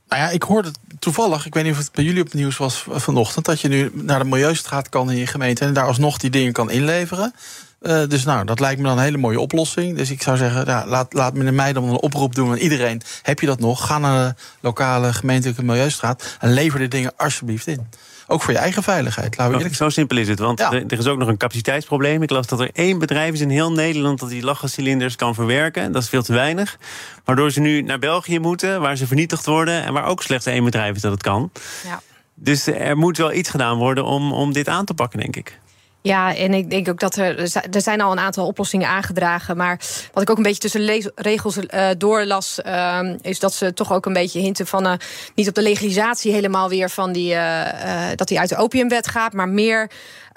Nou 0.10 0.22
ja, 0.22 0.30
ik 0.30 0.44
hoorde 0.44 0.72
toevallig, 1.00 1.46
ik 1.46 1.54
weet 1.54 1.64
niet 1.64 1.74
of 1.74 1.80
het 1.80 1.92
bij 1.92 2.04
jullie 2.04 2.22
op 2.22 2.26
het 2.26 2.36
nieuws 2.36 2.58
was 2.58 2.86
vanochtend, 2.88 3.46
dat 3.46 3.62
je 3.62 3.68
nu 3.68 3.92
naar 3.94 4.20
de 4.20 4.26
Milieustraat 4.26 4.90
kan 4.90 5.12
in 5.12 5.18
je 5.18 5.28
gemeente 5.28 5.66
en 5.66 5.74
daar 5.74 5.86
alsnog 5.86 6.18
die 6.18 6.30
dingen 6.30 6.54
kan 6.54 6.72
inleveren. 6.72 7.34
Uh, 7.82 8.02
dus 8.08 8.24
nou, 8.24 8.46
dat 8.46 8.60
lijkt 8.60 8.82
me 8.82 8.88
dan 8.88 8.98
een 8.98 9.04
hele 9.04 9.18
mooie 9.18 9.40
oplossing. 9.40 9.98
Dus 9.98 10.12
ik 10.12 10.22
zou 10.22 10.38
zeggen, 10.38 10.66
ja, 10.66 10.86
laat, 10.88 11.14
laat 11.14 11.34
meneer 11.34 11.54
Meijden 11.54 11.84
een 11.84 11.90
oproep 11.90 12.36
doen 12.36 12.50
aan 12.50 12.58
iedereen. 12.58 13.02
Heb 13.22 13.40
je 13.40 13.46
dat 13.46 13.60
nog? 13.60 13.86
Ga 13.86 13.98
naar 13.98 14.28
de 14.28 14.36
lokale 14.60 15.14
gemeentelijke 15.14 15.64
Milieustraat 15.64 16.38
en 16.40 16.54
lever 16.54 16.80
die 16.80 16.88
dingen 16.88 17.14
alsjeblieft 17.18 17.68
in. 17.68 17.88
Ook 18.32 18.42
voor 18.42 18.54
je 18.54 18.60
eigen 18.60 18.84
veiligheid. 18.84 19.38
Laten 19.38 19.70
we 19.70 19.76
Zo 19.76 19.90
simpel 19.90 20.18
is 20.18 20.28
het, 20.28 20.40
want 20.40 20.60
er, 20.60 20.74
er, 20.74 21.00
is 21.00 21.08
ook 21.08 21.18
nog 21.18 21.28
een 21.28 21.38
capaciteitsprobleem. 21.38 22.22
Ik 22.24 22.30
las 22.30 22.48
dat 22.48 22.60
er 22.60 22.70
één 22.74 23.00
bedrijf 23.00 23.34
is 23.34 23.42
in 23.42 23.50
heel 23.50 23.72
Nederland 23.72 24.20
dat 24.20 24.30
die 24.30 24.44
lachgascilinders 24.44 25.16
kan 25.16 25.34
verwerken. 25.34 25.92
Dat 25.92 26.04
is 26.04 26.10
veel 26.10 26.24
te 26.24 26.34
weinig. 26.34 26.78
Waardoor 27.24 27.52
ze 27.52 27.60
nu 27.60 27.82
naar 27.82 28.00
België 28.00 28.40
moeten, 28.40 28.82
waar 28.82 28.96
ze 28.96 29.08
vernietigd 29.08 29.46
worden 29.46 29.84
en 29.84 29.94
waar 29.94 30.06
ook 30.06 30.24
slechts 30.24 30.46
één 30.46 30.64
bedrijf 30.64 30.96
is 30.96 31.02
dat 31.02 31.12
het 31.12 31.24
kan. 31.24 31.52
Ja. 31.86 32.02
Dus 32.34 32.68
er 32.68 32.98
moet 32.98 33.18
wel 33.18 33.34
iets 33.34 33.50
gedaan 33.50 33.78
worden 33.78 34.06
om, 34.06 34.34
om 34.34 34.54
dit 34.54 34.68
aan 34.68 34.86
te 34.86 34.94
pakken, 34.94 35.20
denk 35.20 35.36
ik. 35.36 35.60
Ja, 36.02 36.36
en 36.36 36.54
ik 36.54 36.70
denk 36.70 36.90
ook 36.90 37.00
dat 37.00 37.16
er. 37.16 37.40
Er 37.72 37.82
zijn 37.82 38.02
al 38.02 38.12
een 38.12 38.20
aantal 38.20 38.48
oplossingen 38.48 38.88
aangedragen. 38.88 39.58
Maar 39.58 39.80
wat 40.14 40.24
ik 40.24 40.30
ook 40.30 40.38
een 40.38 40.44
beetje 40.44 40.60
tussen 40.60 41.12
regels 41.16 41.58
uh, 41.58 41.88
doorlas. 41.98 42.60
Uh, 42.66 43.00
is 43.22 43.40
dat 43.40 43.54
ze 43.54 43.74
toch 43.74 43.94
ook 43.94 44.06
een 44.06 44.14
beetje 44.14 44.40
hinten 44.40 44.68
van. 44.68 44.86
Uh, 44.86 44.94
niet 45.36 45.48
op 45.48 45.54
de 45.54 45.62
legalisatie 45.62 46.34
helemaal 46.34 46.70
weer 46.70 46.90
van 46.90 47.12
die. 47.12 47.34
Eh, 47.34 48.08
dat 48.16 48.28
die 48.28 48.40
uit 48.40 48.50
de 48.50 48.58
opiumwet 48.58 49.08
gaat. 49.08 49.34
Maar 49.34 49.50
meer 49.50 49.90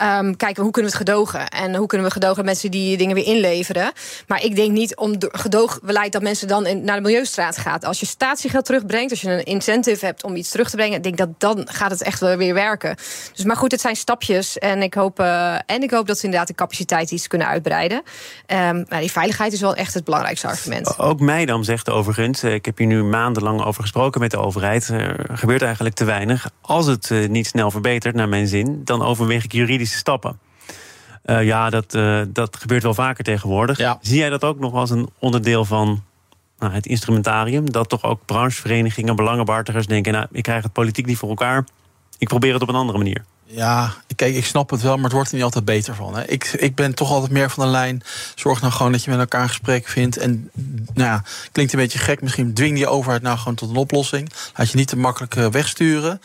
um, 0.02 0.36
kijken 0.36 0.62
hoe 0.62 0.72
kunnen 0.72 0.92
we 0.92 0.98
het 0.98 1.08
gedogen. 1.08 1.48
En 1.48 1.74
hoe 1.74 1.86
kunnen 1.86 2.06
we 2.06 2.12
gedogen 2.12 2.44
mensen 2.44 2.70
die 2.70 2.96
dingen 2.96 3.14
weer 3.14 3.24
inleveren. 3.24 3.92
Maar 4.26 4.44
ik 4.44 4.56
denk 4.56 4.70
niet 4.70 4.96
om 4.96 5.14
gedoogbeleid 5.18 6.12
dat 6.12 6.22
mensen 6.22 6.48
dan 6.48 6.84
naar 6.84 6.96
de 6.96 7.02
Milieustraat 7.02 7.56
gaat. 7.56 7.84
Als 7.84 8.00
je 8.00 8.06
statiegeld 8.06 8.64
terugbrengt, 8.64 9.10
als 9.10 9.20
je 9.20 9.30
een 9.30 9.44
incentive 9.44 10.04
hebt 10.04 10.24
om 10.24 10.36
iets 10.36 10.50
terug 10.50 10.70
te 10.70 10.76
brengen, 10.76 11.02
denk 11.02 11.16
dat 11.16 11.28
dan 11.38 11.66
gaat 11.70 11.90
het 11.90 12.02
echt 12.02 12.20
wel 12.20 12.36
weer 12.36 12.54
werken. 12.54 12.96
Dus 13.34 13.44
maar 13.44 13.56
goed, 13.56 13.70
het 13.70 13.80
zijn 13.80 13.96
stapjes. 13.96 14.58
En 14.58 14.82
ik 14.82 14.94
hoop, 14.94 15.18
uh, 15.52 15.58
en 15.66 15.82
ik 15.82 15.90
hoop 15.90 16.06
dat 16.06 16.18
ze 16.18 16.24
inderdaad 16.24 16.48
de 16.48 16.54
capaciteit 16.54 17.10
iets 17.10 17.26
kunnen 17.26 17.46
uitbreiden. 17.46 18.02
Um, 18.46 18.84
maar 18.88 19.00
die 19.00 19.12
veiligheid 19.12 19.52
is 19.52 19.60
wel 19.60 19.74
echt 19.74 19.94
het 19.94 20.04
belangrijkste 20.04 20.46
argument. 20.46 20.98
Ook 20.98 21.20
Meidam 21.20 21.62
zegt 21.62 21.90
overigens, 21.90 22.42
eh, 22.42 22.54
ik 22.54 22.64
heb 22.64 22.78
hier 22.78 22.86
nu 22.86 23.04
maandenlang 23.04 23.62
over 23.62 23.82
gesproken 23.82 24.20
met 24.20 24.30
de 24.30 24.36
overheid. 24.36 24.88
Er 24.88 25.28
gebeurt 25.32 25.62
eigenlijk 25.62 25.94
te 25.94 26.04
weinig. 26.04 26.50
Als 26.60 26.86
het 26.86 27.10
uh, 27.10 27.28
niet 27.28 27.46
snel 27.46 27.70
verbetert, 27.70 28.14
naar 28.14 28.28
mijn 28.28 28.46
zin, 28.46 28.80
dan 28.84 29.02
overweeg 29.02 29.44
ik 29.44 29.52
juridisch 29.52 29.96
stappen. 29.96 30.38
Uh, 31.24 31.44
ja, 31.44 31.70
dat, 31.70 31.94
uh, 31.94 32.22
dat 32.28 32.56
gebeurt 32.56 32.82
wel 32.82 32.94
vaker 32.94 33.24
tegenwoordig. 33.24 33.78
Ja. 33.78 33.98
Zie 34.00 34.18
jij 34.18 34.30
dat 34.30 34.44
ook 34.44 34.58
nog 34.58 34.74
als 34.74 34.90
een 34.90 35.08
onderdeel 35.18 35.64
van 35.64 36.02
nou, 36.58 36.72
het 36.72 36.86
instrumentarium? 36.86 37.70
Dat 37.70 37.88
toch 37.88 38.04
ook 38.04 38.20
brancheverenigingen, 38.24 39.16
belangenbehartigers 39.16 39.86
denken... 39.86 40.12
nou, 40.12 40.26
ik 40.30 40.42
krijg 40.42 40.62
het 40.62 40.72
politiek 40.72 41.06
niet 41.06 41.18
voor 41.18 41.28
elkaar, 41.28 41.64
ik 42.18 42.28
probeer 42.28 42.52
het 42.52 42.62
op 42.62 42.68
een 42.68 42.74
andere 42.74 42.98
manier. 42.98 43.24
Ja, 43.54 43.92
kijk, 44.16 44.34
ik 44.34 44.44
snap 44.44 44.70
het 44.70 44.82
wel, 44.82 44.94
maar 44.94 45.04
het 45.04 45.12
wordt 45.12 45.28
er 45.28 45.34
niet 45.34 45.44
altijd 45.44 45.64
beter 45.64 45.94
van. 45.94 46.16
Hè. 46.16 46.24
Ik, 46.28 46.44
ik 46.44 46.74
ben 46.74 46.94
toch 46.94 47.10
altijd 47.10 47.32
meer 47.32 47.50
van 47.50 47.64
de 47.64 47.70
lijn. 47.70 48.02
Zorg 48.34 48.60
nou 48.60 48.72
gewoon 48.72 48.92
dat 48.92 49.04
je 49.04 49.10
met 49.10 49.18
elkaar 49.18 49.42
een 49.42 49.48
gesprek 49.48 49.88
vindt. 49.88 50.16
En 50.16 50.50
nou 50.94 51.08
ja, 51.08 51.22
klinkt 51.52 51.72
een 51.72 51.78
beetje 51.78 51.98
gek. 51.98 52.22
Misschien 52.22 52.54
dwing 52.54 52.76
die 52.76 52.86
overheid 52.86 53.22
nou 53.22 53.38
gewoon 53.38 53.54
tot 53.54 53.70
een 53.70 53.76
oplossing. 53.76 54.32
Laat 54.56 54.70
je 54.70 54.76
niet 54.76 54.88
te 54.88 54.96
makkelijk 54.96 55.36
uh, 55.36 55.46
wegsturen. 55.46 56.20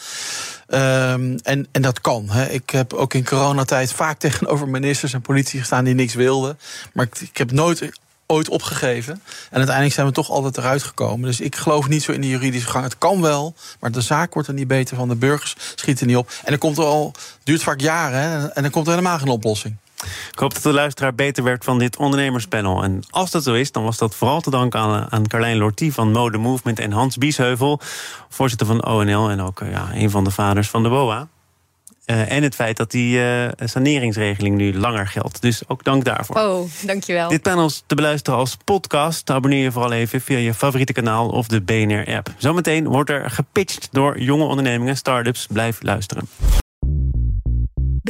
Um, 0.68 1.38
en, 1.44 1.68
en 1.72 1.82
dat 1.82 2.02
kan. 2.02 2.30
Hè. 2.30 2.50
Ik 2.50 2.70
heb 2.70 2.94
ook 2.94 3.14
in 3.14 3.26
coronatijd 3.26 3.94
vaak 3.94 4.20
tegenover 4.28 4.68
ministers 4.68 5.14
en 5.14 5.22
politie 5.22 5.60
gestaan 5.60 5.84
die 5.84 5.94
niks 5.94 6.14
wilden. 6.14 6.60
Maar 6.94 7.08
ik 7.20 7.38
heb 7.38 7.52
nooit 7.52 7.90
ooit 8.28 8.50
opgegeven. 8.50 9.14
En 9.50 9.58
uiteindelijk 9.58 9.96
zijn 9.96 10.08
we 10.08 10.14
toch 10.14 10.30
altijd 10.30 10.58
eruit 10.58 10.84
gekomen. 10.84 11.28
Dus 11.28 11.40
ik 11.40 11.56
geloof 11.56 11.88
niet 11.88 12.04
zo 12.04 12.12
in 12.12 12.22
de 12.22 12.28
juridische 12.28 12.70
gang. 12.70 12.84
Het 12.84 12.98
kan 12.98 13.22
wel, 13.22 13.56
maar 13.80 13.92
de 13.92 14.02
zaak 14.02 14.34
wordt 14.34 14.48
er 14.48 14.54
niet 14.54 14.68
beter 14.68 14.96
van. 14.96 15.08
De 15.08 15.16
burgers 15.16 15.56
schieten 15.76 16.08
niet 16.08 16.18
op. 16.18 16.30
En 16.44 16.50
dan 16.50 16.58
komt 16.58 16.78
er 16.78 16.84
al, 16.84 17.12
duurt 17.44 17.64
vaak 17.64 17.80
jaren, 17.80 18.20
hè, 18.20 18.48
en 18.48 18.62
dan 18.62 18.72
komt 18.72 18.86
er 18.88 18.94
helemaal 18.94 19.20
geen 19.20 19.28
oplossing. 19.28 19.76
Ik 20.32 20.40
hoop 20.40 20.54
dat 20.54 20.64
de 20.64 20.74
luisteraar 20.74 21.16
beter 21.16 21.44
werkt 21.44 21.64
van 21.64 21.80
dit 21.80 21.98
ondernemerspanel. 21.98 22.84
En 22.84 23.04
als 23.10 23.32
dat 23.32 23.44
zo 23.44 23.54
is, 23.54 23.72
dan 23.72 23.84
was 23.84 23.98
dat 23.98 24.16
vooral 24.16 24.42
te 24.42 24.50
danken 24.50 24.80
aan, 24.80 25.12
aan 25.12 25.28
Carlijn 25.28 25.58
Lortie 25.58 25.94
van 25.94 26.12
Mode 26.12 26.38
Movement 26.38 26.80
en 26.80 26.92
Hans 26.92 27.18
Biesheuvel, 27.18 27.80
voorzitter 28.30 28.68
van 28.68 28.86
ONL 28.86 29.30
en 29.30 29.42
ook 29.42 29.62
ja, 29.70 29.90
een 29.94 30.10
van 30.10 30.24
de 30.24 30.32
vaders 30.32 30.70
van 30.70 30.84
de 30.84 30.90
BOA. 30.90 31.28
Uh, 32.08 32.32
en 32.32 32.44
het 32.44 32.56
feit 32.56 32.78
dat 32.78 32.92
die 32.92 33.18
uh, 33.18 33.48
saneringsregeling 33.64 34.56
nu 34.58 34.78
langer 34.78 35.08
geldt. 35.08 35.42
Dus 35.42 35.62
ook 35.68 35.84
dank 35.84 36.06
daarvoor. 36.06 36.36
Oh, 36.36 36.70
dankjewel. 36.86 37.30
Dit 37.30 37.42
panel 37.42 37.66
is 37.66 37.84
te 37.86 37.96
beluisteren 37.96 38.40
als 38.40 38.58
podcast. 38.64 39.30
Abonneer 39.30 39.64
je 39.64 39.72
vooral 39.72 39.92
even 39.92 40.22
via 40.22 40.38
je 40.38 40.54
favoriete 40.54 40.94
kanaal 40.94 41.30
of 41.30 41.48
de 41.48 41.62
BNR-app. 41.62 42.34
Zometeen 42.38 42.88
wordt 42.88 43.10
er 43.10 43.30
gepitcht 43.30 43.88
door 43.92 44.20
jonge 44.20 44.44
ondernemingen, 44.44 44.98
start-ups. 44.98 45.48
Blijf 45.52 45.82
luisteren. 45.82 46.28